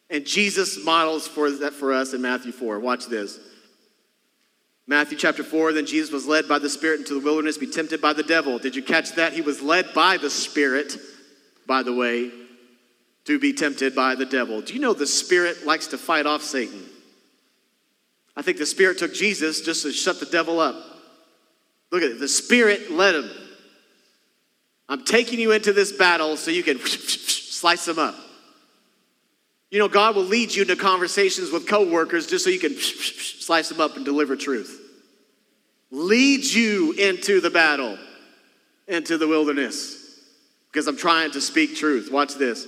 And 0.09 0.25
Jesus 0.25 0.83
models 0.83 1.27
for 1.27 1.51
that 1.51 1.73
for 1.73 1.93
us 1.93 2.15
in 2.15 2.21
Matthew 2.23 2.51
4. 2.51 2.79
Watch 2.79 3.05
this. 3.05 3.39
Matthew 4.91 5.17
chapter 5.17 5.41
4, 5.41 5.71
then 5.71 5.85
Jesus 5.85 6.11
was 6.11 6.27
led 6.27 6.49
by 6.49 6.59
the 6.59 6.69
Spirit 6.69 6.99
into 6.99 7.13
the 7.13 7.21
wilderness, 7.21 7.57
be 7.57 7.65
tempted 7.65 8.01
by 8.01 8.11
the 8.11 8.23
devil. 8.23 8.59
Did 8.59 8.75
you 8.75 8.83
catch 8.83 9.13
that? 9.13 9.31
He 9.31 9.39
was 9.39 9.61
led 9.61 9.93
by 9.93 10.17
the 10.17 10.29
Spirit, 10.29 10.97
by 11.65 11.81
the 11.81 11.93
way, 11.93 12.29
to 13.23 13.39
be 13.39 13.53
tempted 13.53 13.95
by 13.95 14.15
the 14.15 14.25
devil. 14.25 14.59
Do 14.59 14.73
you 14.73 14.81
know 14.81 14.91
the 14.91 15.07
Spirit 15.07 15.65
likes 15.65 15.87
to 15.87 15.97
fight 15.97 16.25
off 16.25 16.41
Satan? 16.41 16.83
I 18.35 18.41
think 18.41 18.57
the 18.57 18.65
Spirit 18.65 18.97
took 18.97 19.13
Jesus 19.13 19.61
just 19.61 19.83
to 19.83 19.93
shut 19.93 20.19
the 20.19 20.25
devil 20.25 20.59
up. 20.59 20.75
Look 21.89 22.03
at 22.03 22.11
it. 22.11 22.19
The 22.19 22.27
Spirit 22.27 22.91
led 22.91 23.15
him. 23.15 23.31
I'm 24.89 25.05
taking 25.05 25.39
you 25.39 25.53
into 25.53 25.71
this 25.71 25.93
battle 25.93 26.35
so 26.35 26.51
you 26.51 26.63
can 26.63 26.79
slice 26.85 27.85
them 27.85 27.97
up. 27.97 28.15
You 29.69 29.79
know, 29.79 29.87
God 29.87 30.17
will 30.17 30.23
lead 30.23 30.53
you 30.53 30.63
into 30.63 30.75
conversations 30.75 31.49
with 31.49 31.65
coworkers 31.65 32.27
just 32.27 32.43
so 32.43 32.49
you 32.49 32.59
can 32.59 32.75
slice 32.77 33.69
them 33.69 33.79
up 33.79 33.95
and 33.95 34.03
deliver 34.03 34.35
truth. 34.35 34.79
Lead 35.91 36.45
you 36.45 36.93
into 36.93 37.41
the 37.41 37.49
battle, 37.49 37.97
into 38.87 39.17
the 39.17 39.27
wilderness, 39.27 40.19
because 40.71 40.87
I'm 40.87 40.97
trying 40.97 41.31
to 41.31 41.41
speak 41.41 41.75
truth. 41.75 42.09
Watch 42.11 42.35
this. 42.35 42.65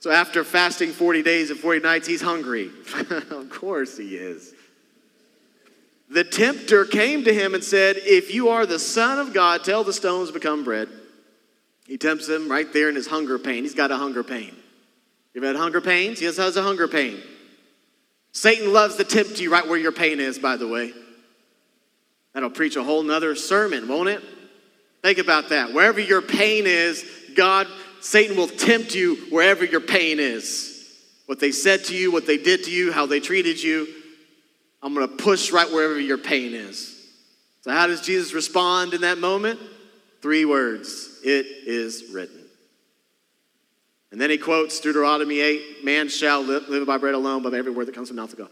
So 0.00 0.10
after 0.10 0.42
fasting 0.42 0.90
40 0.90 1.22
days 1.22 1.50
and 1.50 1.60
40 1.60 1.80
nights, 1.80 2.08
he's 2.08 2.22
hungry. 2.22 2.70
of 3.30 3.50
course 3.50 3.96
he 3.96 4.16
is. 4.16 4.54
The 6.10 6.24
tempter 6.24 6.84
came 6.84 7.24
to 7.24 7.32
him 7.32 7.54
and 7.54 7.62
said, 7.62 7.96
If 7.98 8.34
you 8.34 8.48
are 8.48 8.66
the 8.66 8.78
Son 8.78 9.18
of 9.18 9.32
God, 9.32 9.64
tell 9.64 9.84
the 9.84 9.92
stones 9.92 10.28
to 10.28 10.34
become 10.34 10.64
bread. 10.64 10.88
He 11.86 11.98
tempts 11.98 12.28
him 12.28 12.50
right 12.50 12.70
there 12.72 12.88
in 12.88 12.94
his 12.94 13.06
hunger 13.06 13.38
pain. 13.38 13.64
He's 13.64 13.74
got 13.74 13.90
a 13.90 13.96
hunger 13.96 14.24
pain. 14.24 14.54
You've 15.34 15.44
had 15.44 15.56
hunger 15.56 15.80
pains? 15.80 16.18
He 16.18 16.24
has 16.26 16.38
a 16.38 16.62
hunger 16.62 16.88
pain. 16.88 17.22
Satan 18.32 18.72
loves 18.72 18.96
to 18.96 19.04
tempt 19.04 19.40
you 19.40 19.50
right 19.50 19.66
where 19.66 19.78
your 19.78 19.92
pain 19.92 20.20
is, 20.20 20.38
by 20.38 20.56
the 20.56 20.68
way. 20.68 20.92
That'll 22.34 22.50
preach 22.50 22.76
a 22.76 22.82
whole 22.82 23.02
nother 23.02 23.34
sermon, 23.34 23.88
won't 23.88 24.08
it? 24.08 24.22
Think 25.02 25.18
about 25.18 25.50
that. 25.50 25.72
Wherever 25.72 26.00
your 26.00 26.22
pain 26.22 26.64
is, 26.66 27.04
God, 27.34 27.66
Satan 28.00 28.36
will 28.36 28.48
tempt 28.48 28.94
you 28.94 29.16
wherever 29.30 29.64
your 29.64 29.80
pain 29.80 30.18
is. 30.18 30.68
What 31.26 31.40
they 31.40 31.52
said 31.52 31.84
to 31.84 31.96
you, 31.96 32.12
what 32.12 32.26
they 32.26 32.36
did 32.36 32.64
to 32.64 32.70
you, 32.70 32.92
how 32.92 33.06
they 33.06 33.20
treated 33.20 33.62
you. 33.62 33.88
I'm 34.82 34.94
going 34.94 35.08
to 35.08 35.14
push 35.14 35.52
right 35.52 35.70
wherever 35.70 35.98
your 35.98 36.18
pain 36.18 36.54
is. 36.54 36.88
So, 37.62 37.70
how 37.70 37.86
does 37.86 38.00
Jesus 38.00 38.34
respond 38.34 38.94
in 38.94 39.02
that 39.02 39.18
moment? 39.18 39.60
Three 40.20 40.44
words 40.44 41.20
It 41.24 41.46
is 41.46 42.10
written. 42.12 42.38
And 44.10 44.20
then 44.20 44.28
he 44.28 44.38
quotes 44.38 44.78
Deuteronomy 44.80 45.40
8 45.40 45.84
Man 45.84 46.08
shall 46.08 46.42
live, 46.42 46.86
by 46.86 46.98
bread 46.98 47.14
alone, 47.14 47.42
but 47.42 47.52
by 47.52 47.58
every 47.58 47.72
word 47.72 47.86
that 47.86 47.94
comes 47.94 48.08
from 48.08 48.16
the 48.16 48.22
mouth 48.22 48.32
of 48.32 48.38
God. 48.38 48.50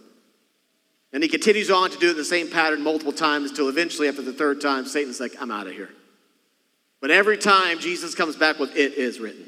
And 1.13 1.23
he 1.23 1.29
continues 1.29 1.71
on 1.71 1.91
to 1.91 1.99
do 1.99 2.15
the 2.15 2.25
same 2.25 2.49
pattern 2.49 2.83
multiple 2.83 3.13
times 3.13 3.51
until 3.51 3.69
eventually, 3.69 4.09
after 4.09 4.23
the 4.23 4.33
third 4.33 4.61
time, 4.61 4.87
Satan's 4.87 5.21
like, 5.21 5.41
I'm 5.41 5.51
out 5.51 5.67
of 5.67 5.73
here. 5.73 5.91
But 7.01 7.11
every 7.11 7.39
time 7.39 7.79
Jesus 7.79 8.15
comes 8.15 8.37
back 8.37 8.59
with, 8.59 8.77
It 8.77 8.95
is 8.95 9.19
written. 9.19 9.47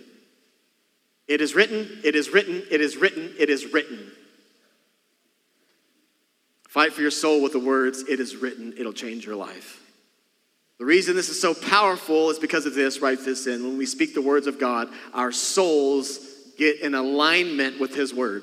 It 1.28 1.40
is 1.40 1.54
written, 1.54 2.00
it 2.04 2.16
is 2.16 2.30
written, 2.30 2.62
it 2.70 2.80
is 2.80 2.96
written, 2.96 3.32
it 3.38 3.48
is 3.48 3.72
written. 3.72 4.10
Fight 6.68 6.92
for 6.92 7.00
your 7.00 7.12
soul 7.12 7.42
with 7.42 7.52
the 7.52 7.60
words, 7.60 8.02
It 8.08 8.18
is 8.18 8.36
written, 8.36 8.74
it'll 8.76 8.92
change 8.92 9.24
your 9.24 9.36
life. 9.36 9.80
The 10.78 10.86
reason 10.86 11.14
this 11.14 11.28
is 11.28 11.40
so 11.40 11.54
powerful 11.54 12.30
is 12.30 12.40
because 12.40 12.66
of 12.66 12.74
this. 12.74 13.00
Write 13.00 13.24
this 13.24 13.46
in. 13.46 13.62
When 13.62 13.78
we 13.78 13.86
speak 13.86 14.14
the 14.14 14.20
words 14.20 14.48
of 14.48 14.58
God, 14.58 14.88
our 15.14 15.30
souls 15.30 16.18
get 16.58 16.80
in 16.80 16.96
alignment 16.96 17.78
with 17.78 17.94
His 17.94 18.12
word. 18.12 18.42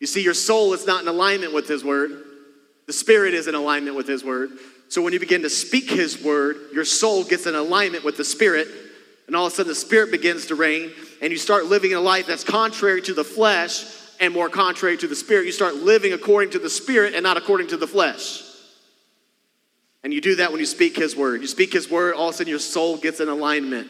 You 0.00 0.06
see, 0.06 0.22
your 0.22 0.34
soul 0.34 0.72
is 0.72 0.86
not 0.86 1.02
in 1.02 1.08
alignment 1.08 1.52
with 1.52 1.68
His 1.68 1.84
word, 1.84 2.24
the 2.86 2.92
spirit 2.92 3.34
is 3.34 3.46
in 3.46 3.54
alignment 3.54 3.96
with 3.96 4.08
His 4.08 4.24
word. 4.24 4.50
So 4.88 5.00
when 5.02 5.12
you 5.12 5.20
begin 5.20 5.42
to 5.42 5.50
speak 5.50 5.88
His 5.88 6.20
word, 6.20 6.56
your 6.72 6.84
soul 6.84 7.22
gets 7.22 7.46
in 7.46 7.54
alignment 7.54 8.02
with 8.02 8.16
the 8.16 8.24
spirit, 8.24 8.66
and 9.28 9.36
all 9.36 9.46
of 9.46 9.52
a 9.52 9.56
sudden 9.56 9.68
the 9.68 9.76
spirit 9.76 10.10
begins 10.10 10.46
to 10.46 10.56
reign, 10.56 10.90
and 11.22 11.30
you 11.30 11.38
start 11.38 11.66
living 11.66 11.94
a 11.94 12.00
life 12.00 12.26
that's 12.26 12.42
contrary 12.42 13.00
to 13.02 13.14
the 13.14 13.22
flesh 13.22 13.84
and 14.18 14.34
more 14.34 14.48
contrary 14.48 14.96
to 14.96 15.06
the 15.06 15.14
spirit. 15.14 15.46
You 15.46 15.52
start 15.52 15.76
living 15.76 16.12
according 16.12 16.50
to 16.50 16.58
the 16.58 16.68
spirit 16.68 17.14
and 17.14 17.22
not 17.22 17.36
according 17.36 17.68
to 17.68 17.76
the 17.76 17.86
flesh. 17.86 18.42
And 20.02 20.12
you 20.12 20.20
do 20.20 20.36
that 20.36 20.50
when 20.50 20.58
you 20.60 20.66
speak 20.66 20.96
His 20.96 21.14
word. 21.14 21.42
You 21.42 21.46
speak 21.46 21.72
His 21.72 21.88
word, 21.88 22.14
all 22.14 22.30
of 22.30 22.34
a 22.34 22.38
sudden 22.38 22.50
your 22.50 22.58
soul 22.58 22.96
gets 22.96 23.20
in 23.20 23.28
alignment. 23.28 23.88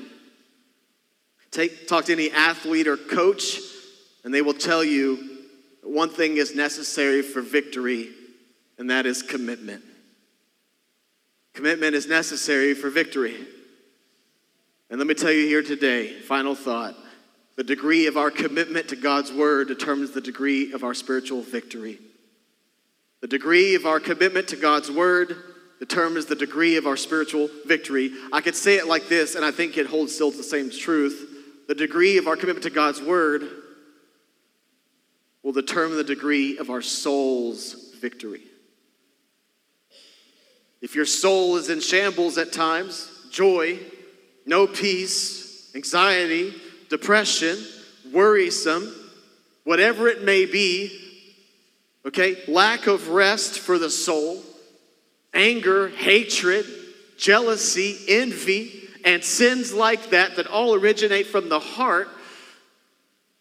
Take, 1.51 1.89
talk 1.89 2.05
to 2.07 2.13
any 2.13 2.31
athlete 2.31 2.87
or 2.87 2.97
coach, 2.97 3.59
and 4.25 4.35
they 4.35 4.43
will 4.43 4.55
tell 4.55 4.85
you 4.85 5.30
one 5.91 6.09
thing 6.09 6.37
is 6.37 6.55
necessary 6.55 7.21
for 7.21 7.41
victory, 7.41 8.11
and 8.79 8.91
that 8.91 9.07
is 9.07 9.23
commitment. 9.23 9.83
Commitment 11.53 11.95
is 11.95 12.07
necessary 12.07 12.75
for 12.75 12.91
victory. 12.91 13.37
And 14.89 14.99
let 14.99 15.07
me 15.07 15.15
tell 15.15 15.33
you 15.33 15.47
here 15.47 15.63
today, 15.63 16.21
final 16.21 16.55
thought 16.55 16.95
the 17.57 17.65
degree 17.65 18.07
of 18.07 18.17
our 18.17 18.31
commitment 18.31 18.89
to 18.89 18.97
God's 18.97 19.33
word 19.33 19.69
determines 19.69 20.13
the 20.13 20.21
degree 20.21 20.73
of 20.73 20.83
our 20.83 20.95
spiritual 20.95 21.43
victory. 21.43 21.99
The 23.21 23.29
degree 23.29 23.75
of 23.75 23.85
our 23.85 24.01
commitment 24.01 24.49
to 24.49 24.57
God's 24.57 24.91
word 24.91 25.37
determines 25.79 26.27
the 26.27 26.37
degree 26.37 26.77
of 26.77 26.87
our 26.87 26.97
spiritual 26.97 27.51
victory. 27.67 28.13
I 28.33 28.41
could 28.41 28.57
say 28.57 28.77
it 28.77 28.87
like 28.87 29.09
this, 29.09 29.35
and 29.35 29.45
I 29.45 29.51
think 29.51 29.77
it 29.77 29.87
holds 29.87 30.15
still 30.15 30.31
the 30.31 30.43
same 30.43 30.71
truth. 30.71 31.67
The 31.69 31.75
degree 31.75 32.17
of 32.17 32.27
our 32.27 32.37
commitment 32.37 32.63
to 32.63 32.71
God's 32.71 33.03
word 33.03 33.43
will 35.43 35.53
determine 35.53 35.97
the 35.97 36.05
degree 36.05 36.59
of 36.59 36.71
our 36.71 36.83
soul's 36.83 37.95
victory. 38.01 38.43
If 40.81 40.95
your 40.95 41.07
soul 41.07 41.57
is 41.57 41.69
in 41.69 41.81
shambles 41.81 42.39
at 42.39 42.53
times, 42.53 43.11
joy, 43.31 43.79
no 44.47 44.67
peace, 44.67 45.71
anxiety, 45.75 46.55
depression, 46.89 47.59
worrisome, 48.13 48.93
whatever 49.65 50.09
it 50.09 50.23
may 50.23 50.47
be, 50.47 50.99
okay, 52.07 52.43
lack 52.49 52.87
of 52.87 53.09
rest 53.09 53.59
for 53.59 53.79
the 53.79 53.91
soul, 53.91 54.43
anger, 55.35 55.89
hatred, 55.89 56.67
jealousy, 57.19 57.97
envy, 58.09 58.89
and 59.05 59.23
sins 59.23 59.73
like 59.73 60.11
that 60.11 60.37
that 60.37 60.47
all 60.47 60.75
originate 60.75 61.27
from 61.27 61.49
the 61.49 61.61
heart. 61.61 62.09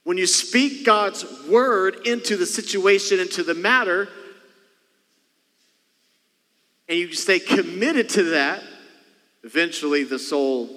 When 0.04 0.18
you 0.18 0.28
speak 0.28 0.86
God's 0.86 1.26
word 1.48 2.08
into 2.08 2.38
the 2.38 2.46
situation, 2.46 3.20
into 3.20 3.44
the 3.44 3.54
matter, 3.54 4.10
and 6.88 6.98
you 6.98 7.14
stay 7.14 7.40
committed 7.40 8.10
to 8.10 8.24
that, 8.32 8.64
eventually 9.44 10.04
the 10.04 10.20
soul 10.20 10.70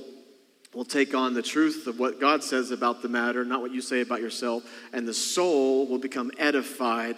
will 0.75 0.85
take 0.85 1.15
on 1.15 1.35
the 1.35 1.43
truth 1.43 1.87
of 1.87 1.99
what 1.99 2.21
God 2.21 2.43
says 2.43 2.71
about 2.71 3.03
the 3.03 3.09
matter, 3.09 3.45
not 3.45 3.61
what 3.61 3.73
you 3.73 3.81
say 3.81 4.01
about 4.01 4.21
yourself, 4.21 4.63
and 4.93 5.07
the 5.07 5.15
soul 5.15 5.87
will 5.87 5.99
become 5.99 6.31
edified 6.39 7.17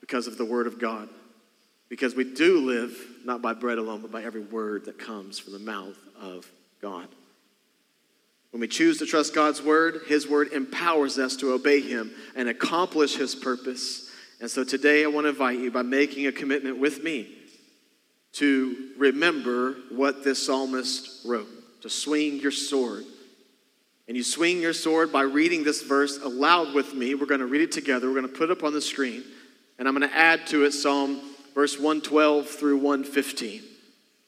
because 0.00 0.26
of 0.26 0.38
the 0.38 0.44
Word 0.44 0.66
of 0.66 0.78
God. 0.78 1.08
Because 1.88 2.14
we 2.14 2.24
do 2.24 2.60
live 2.66 2.96
not 3.24 3.42
by 3.42 3.52
bread 3.52 3.78
alone, 3.78 4.00
but 4.00 4.10
by 4.10 4.22
every 4.22 4.40
word 4.40 4.86
that 4.86 4.98
comes 4.98 5.38
from 5.38 5.52
the 5.52 5.58
mouth 5.58 5.98
of 6.20 6.50
God. 6.80 7.06
When 8.52 8.60
we 8.60 8.68
choose 8.68 8.98
to 8.98 9.06
trust 9.06 9.34
God's 9.34 9.62
Word, 9.62 10.02
His 10.08 10.28
Word 10.28 10.52
empowers 10.52 11.18
us 11.18 11.36
to 11.36 11.52
obey 11.52 11.80
Him 11.80 12.12
and 12.36 12.48
accomplish 12.50 13.16
His 13.16 13.34
purpose. 13.34 14.10
And 14.40 14.50
so 14.50 14.62
today 14.62 15.04
I 15.04 15.08
want 15.08 15.24
to 15.24 15.30
invite 15.30 15.58
you 15.58 15.70
by 15.70 15.80
making 15.80 16.26
a 16.26 16.32
commitment 16.32 16.78
with 16.78 17.02
me 17.02 17.28
to 18.34 18.90
remember 18.98 19.76
what 19.90 20.22
this 20.22 20.44
psalmist 20.44 21.24
wrote 21.24 21.48
to 21.80 21.88
swing 21.88 22.40
your 22.40 22.50
sword. 22.50 23.04
And 24.06 24.16
you 24.16 24.22
swing 24.22 24.60
your 24.60 24.74
sword 24.74 25.10
by 25.12 25.22
reading 25.22 25.64
this 25.64 25.82
verse 25.82 26.18
aloud 26.22 26.74
with 26.74 26.92
me. 26.92 27.14
We're 27.14 27.26
going 27.26 27.40
to 27.40 27.46
read 27.46 27.62
it 27.62 27.72
together. 27.72 28.08
We're 28.08 28.20
going 28.20 28.30
to 28.30 28.38
put 28.38 28.50
it 28.50 28.58
up 28.58 28.64
on 28.64 28.74
the 28.74 28.82
screen. 28.82 29.24
And 29.78 29.88
I'm 29.88 29.96
going 29.96 30.08
to 30.08 30.14
add 30.14 30.46
to 30.48 30.64
it 30.64 30.72
Psalm 30.72 31.20
verse 31.54 31.76
112 31.78 32.48
through 32.48 32.76
115. 32.76 33.62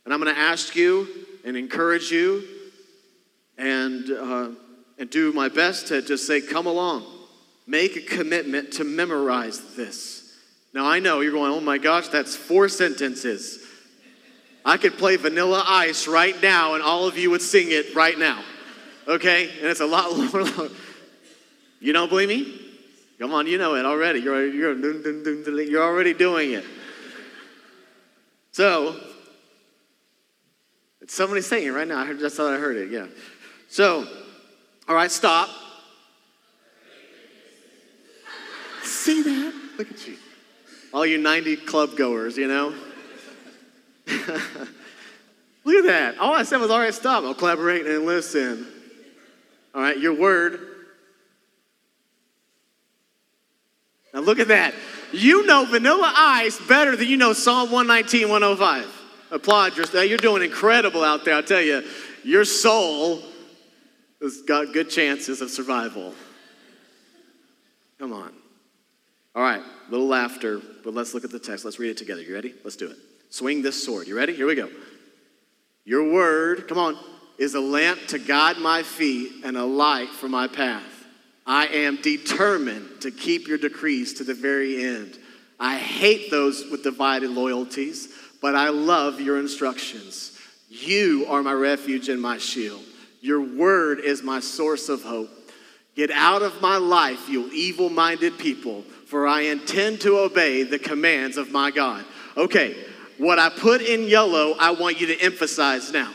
And 0.06 0.14
I'm 0.14 0.20
going 0.20 0.34
to 0.34 0.40
ask 0.40 0.74
you 0.74 1.08
and 1.44 1.56
encourage 1.58 2.10
you 2.10 2.42
and, 3.58 4.10
uh, 4.10 4.50
and 4.98 5.10
do 5.10 5.32
my 5.32 5.48
best 5.48 5.88
to 5.88 6.02
just 6.02 6.26
say, 6.26 6.40
come 6.40 6.66
along. 6.66 7.04
Make 7.66 7.96
a 7.96 8.00
commitment 8.00 8.72
to 8.74 8.84
memorize 8.84 9.74
this. 9.74 10.36
Now, 10.74 10.86
I 10.86 10.98
know 10.98 11.20
you're 11.20 11.32
going, 11.32 11.52
oh 11.52 11.60
my 11.60 11.78
gosh, 11.78 12.08
that's 12.08 12.36
four 12.36 12.68
sentences. 12.68 13.60
I 14.64 14.76
could 14.76 14.98
play 14.98 15.16
Vanilla 15.16 15.62
Ice 15.66 16.08
right 16.08 16.40
now 16.42 16.74
and 16.74 16.82
all 16.82 17.06
of 17.06 17.16
you 17.16 17.30
would 17.30 17.42
sing 17.42 17.68
it 17.70 17.94
right 17.94 18.18
now. 18.18 18.42
Okay? 19.06 19.50
And 19.58 19.66
it's 19.68 19.80
a 19.80 19.86
lot 19.86 20.16
more. 20.32 20.68
You 21.80 21.92
don't 21.92 22.08
believe 22.08 22.28
me? 22.28 22.60
Come 23.18 23.32
on, 23.32 23.46
you 23.46 23.58
know 23.58 23.76
it 23.76 23.84
already. 23.84 24.20
You're, 24.20 24.46
you're, 24.46 25.62
you're 25.62 25.82
already 25.82 26.14
doing 26.14 26.52
it. 26.52 26.64
So, 28.50 28.96
it's 31.00 31.14
somebody 31.14 31.42
saying 31.42 31.66
it 31.66 31.70
right 31.70 31.86
now. 31.86 31.98
I 31.98 32.06
heard, 32.06 32.20
thought 32.20 32.54
I 32.54 32.58
heard 32.58 32.76
it, 32.76 32.90
yeah. 32.90 33.06
So, 33.74 34.06
all 34.86 34.94
right, 34.94 35.10
stop. 35.10 35.50
See 38.84 39.20
that? 39.20 39.54
Look 39.76 39.90
at 39.90 40.06
you. 40.06 40.16
All 40.92 41.04
you 41.04 41.18
90 41.18 41.56
club 41.56 41.96
goers, 41.96 42.36
you 42.36 42.46
know? 42.46 42.72
Look 44.06 45.74
at 45.74 45.86
that. 45.86 46.18
All 46.20 46.32
I 46.32 46.44
said 46.44 46.60
was, 46.60 46.70
all 46.70 46.78
right, 46.78 46.94
stop. 46.94 47.24
I'll 47.24 47.34
collaborate 47.34 47.84
and 47.84 48.06
listen. 48.06 48.64
All 49.74 49.82
right, 49.82 49.98
your 49.98 50.14
word. 50.14 50.60
Now 54.12 54.20
look 54.20 54.38
at 54.38 54.46
that. 54.46 54.72
You 55.10 55.46
know 55.46 55.64
Vanilla 55.64 56.12
Ice 56.16 56.60
better 56.68 56.94
than 56.94 57.08
you 57.08 57.16
know 57.16 57.32
Psalm 57.32 57.72
119, 57.72 58.28
105. 58.28 59.02
Applaud 59.32 59.76
yourself. 59.76 60.08
You're 60.08 60.18
doing 60.18 60.44
incredible 60.44 61.02
out 61.02 61.24
there. 61.24 61.34
I'll 61.34 61.42
tell 61.42 61.60
you, 61.60 61.82
your 62.22 62.44
soul 62.44 63.20
has 64.24 64.42
got 64.42 64.72
good 64.72 64.90
chances 64.90 65.40
of 65.40 65.50
survival. 65.50 66.14
Come 67.98 68.12
on. 68.12 68.32
All 69.34 69.42
right, 69.42 69.60
a 69.60 69.90
little 69.90 70.06
laughter, 70.06 70.60
but 70.84 70.94
let's 70.94 71.14
look 71.14 71.24
at 71.24 71.30
the 71.30 71.38
text. 71.38 71.64
Let's 71.64 71.78
read 71.78 71.90
it 71.90 71.96
together. 71.96 72.22
You 72.22 72.34
ready? 72.34 72.54
Let's 72.62 72.76
do 72.76 72.90
it. 72.90 72.96
Swing 73.30 73.62
this 73.62 73.82
sword. 73.82 74.06
You 74.06 74.16
ready? 74.16 74.34
Here 74.34 74.46
we 74.46 74.54
go. 74.54 74.68
Your 75.84 76.12
word, 76.12 76.68
come 76.68 76.78
on, 76.78 76.96
is 77.36 77.54
a 77.54 77.60
lamp 77.60 78.06
to 78.08 78.18
guide 78.18 78.58
my 78.58 78.82
feet 78.82 79.44
and 79.44 79.56
a 79.56 79.64
light 79.64 80.08
for 80.08 80.28
my 80.28 80.46
path. 80.46 80.82
I 81.46 81.66
am 81.66 81.96
determined 82.00 83.02
to 83.02 83.10
keep 83.10 83.48
your 83.48 83.58
decrees 83.58 84.14
to 84.14 84.24
the 84.24 84.34
very 84.34 84.84
end. 84.84 85.18
I 85.58 85.76
hate 85.76 86.30
those 86.30 86.64
with 86.70 86.82
divided 86.82 87.30
loyalties, 87.30 88.08
but 88.40 88.54
I 88.54 88.70
love 88.70 89.20
your 89.20 89.38
instructions. 89.38 90.38
You 90.68 91.26
are 91.28 91.42
my 91.42 91.52
refuge 91.52 92.08
and 92.08 92.20
my 92.22 92.38
shield. 92.38 92.82
Your 93.24 93.40
word 93.40 94.00
is 94.00 94.22
my 94.22 94.40
source 94.40 94.90
of 94.90 95.02
hope. 95.02 95.30
Get 95.96 96.10
out 96.10 96.42
of 96.42 96.60
my 96.60 96.76
life, 96.76 97.26
you 97.26 97.50
evil 97.52 97.88
minded 97.88 98.36
people, 98.36 98.82
for 99.06 99.26
I 99.26 99.44
intend 99.44 100.02
to 100.02 100.18
obey 100.18 100.62
the 100.62 100.78
commands 100.78 101.38
of 101.38 101.50
my 101.50 101.70
God. 101.70 102.04
Okay, 102.36 102.76
what 103.16 103.38
I 103.38 103.48
put 103.48 103.80
in 103.80 104.08
yellow, 104.08 104.54
I 104.60 104.72
want 104.72 105.00
you 105.00 105.06
to 105.06 105.18
emphasize 105.22 105.90
now. 105.90 106.12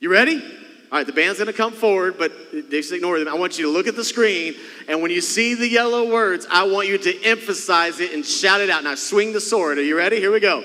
You 0.00 0.10
ready? 0.10 0.42
All 0.90 0.98
right, 0.98 1.06
the 1.06 1.12
band's 1.12 1.38
gonna 1.38 1.52
come 1.52 1.74
forward, 1.74 2.16
but 2.16 2.32
just 2.70 2.92
ignore 2.92 3.18
them. 3.18 3.28
I 3.28 3.34
want 3.34 3.58
you 3.58 3.66
to 3.66 3.70
look 3.70 3.86
at 3.86 3.94
the 3.94 4.04
screen, 4.04 4.54
and 4.88 5.02
when 5.02 5.10
you 5.10 5.20
see 5.20 5.52
the 5.52 5.68
yellow 5.68 6.10
words, 6.10 6.46
I 6.50 6.62
want 6.62 6.88
you 6.88 6.96
to 6.96 7.24
emphasize 7.24 8.00
it 8.00 8.14
and 8.14 8.24
shout 8.24 8.62
it 8.62 8.70
out. 8.70 8.84
Now, 8.84 8.94
swing 8.94 9.34
the 9.34 9.40
sword. 9.40 9.76
Are 9.76 9.82
you 9.82 9.98
ready? 9.98 10.16
Here 10.16 10.32
we 10.32 10.40
go. 10.40 10.64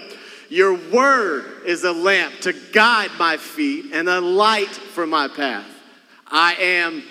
Your 0.49 0.73
word 0.73 1.45
is 1.65 1.83
a 1.83 1.91
lamp 1.91 2.39
to 2.41 2.53
guide 2.71 3.11
my 3.19 3.37
feet 3.37 3.93
and 3.93 4.07
a 4.07 4.21
light 4.21 4.67
for 4.67 5.05
my 5.05 5.27
path. 5.27 5.65
I 6.25 6.55
am 6.55 7.03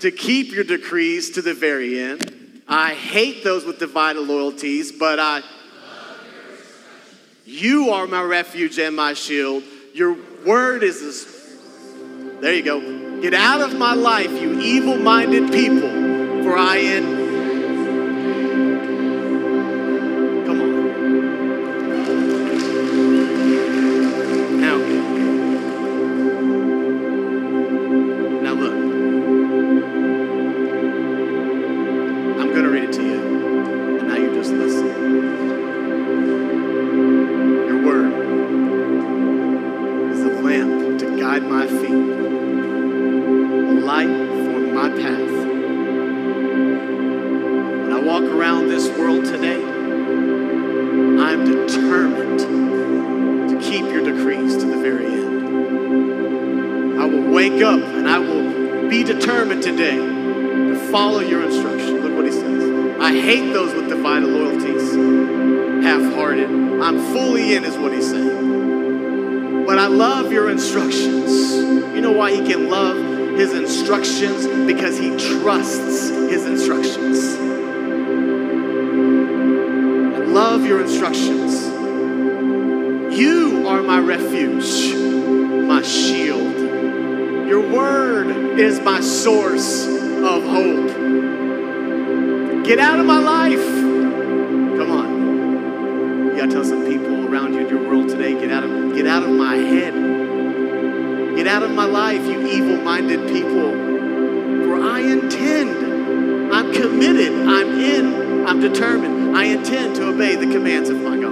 to 0.00 0.10
keep 0.10 0.52
your 0.52 0.64
decrees 0.64 1.30
to 1.32 1.42
the 1.42 1.54
very 1.54 2.00
end. 2.00 2.62
I 2.68 2.94
hate 2.94 3.42
those 3.42 3.64
with 3.64 3.78
divided 3.78 4.20
loyalties, 4.20 4.92
but 4.92 5.18
I 5.18 5.42
you 7.50 7.90
are 7.90 8.06
my 8.06 8.22
refuge 8.22 8.78
and 8.78 8.94
my 8.94 9.12
shield. 9.12 9.64
Your 9.92 10.16
word 10.46 10.84
is 10.84 11.00
this. 11.00 11.58
There 12.40 12.54
you 12.54 12.62
go. 12.62 13.20
Get 13.20 13.34
out 13.34 13.60
of 13.60 13.76
my 13.76 13.94
life, 13.94 14.30
you 14.30 14.60
evil 14.60 14.96
minded 14.96 15.50
people, 15.50 16.44
for 16.44 16.56
I 16.56 16.76
am. 16.76 17.19
Love 69.96 70.32
your 70.32 70.48
instructions. 70.48 71.54
You 71.94 72.00
know 72.00 72.12
why 72.12 72.32
he 72.32 72.38
can 72.38 72.68
love 72.70 72.96
his 73.36 73.52
instructions? 73.52 74.46
Because 74.66 74.98
he 74.98 75.10
trusts 75.16 76.10
his 76.10 76.46
instructions. 76.46 77.36
I 80.14 80.24
love 80.24 80.64
your 80.64 80.80
instructions. 80.80 81.66
You 83.18 83.66
are 83.68 83.82
my 83.82 83.98
refuge, 83.98 84.94
my 84.94 85.82
shield. 85.82 86.56
Your 87.48 87.60
word 87.68 88.58
is 88.58 88.80
my 88.80 89.00
source 89.00 89.86
of 89.86 90.44
hope. 90.44 90.94
Get 92.64 92.78
out 92.78 93.00
of 93.00 93.06
my 93.06 93.18
life. 93.18 93.79
Gotta 96.40 96.52
tell 96.52 96.64
some 96.64 96.86
people 96.86 97.30
around 97.30 97.52
you 97.52 97.60
in 97.60 97.68
your 97.68 97.86
world 97.86 98.08
today, 98.08 98.32
get 98.32 98.50
out 98.50 98.64
of 98.64 98.94
get 98.94 99.06
out 99.06 99.22
of 99.22 99.28
my 99.28 99.56
head. 99.56 99.92
Get 101.36 101.46
out 101.46 101.62
of 101.62 101.70
my 101.72 101.84
life, 101.84 102.24
you 102.24 102.46
evil-minded 102.46 103.28
people. 103.28 103.72
For 104.64 104.82
I 104.82 105.00
intend, 105.00 106.50
I'm 106.50 106.72
committed, 106.72 107.46
I'm 107.46 107.78
in, 107.78 108.46
I'm 108.46 108.58
determined. 108.58 109.36
I 109.36 109.44
intend 109.44 109.96
to 109.96 110.08
obey 110.08 110.34
the 110.34 110.50
commands 110.50 110.88
of 110.88 110.96
my 111.02 111.18
God. 111.18 111.29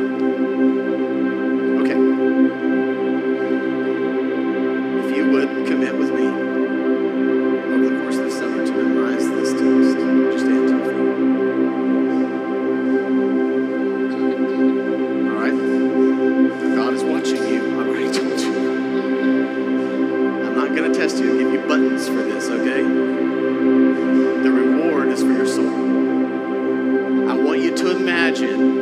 To 28.38 28.77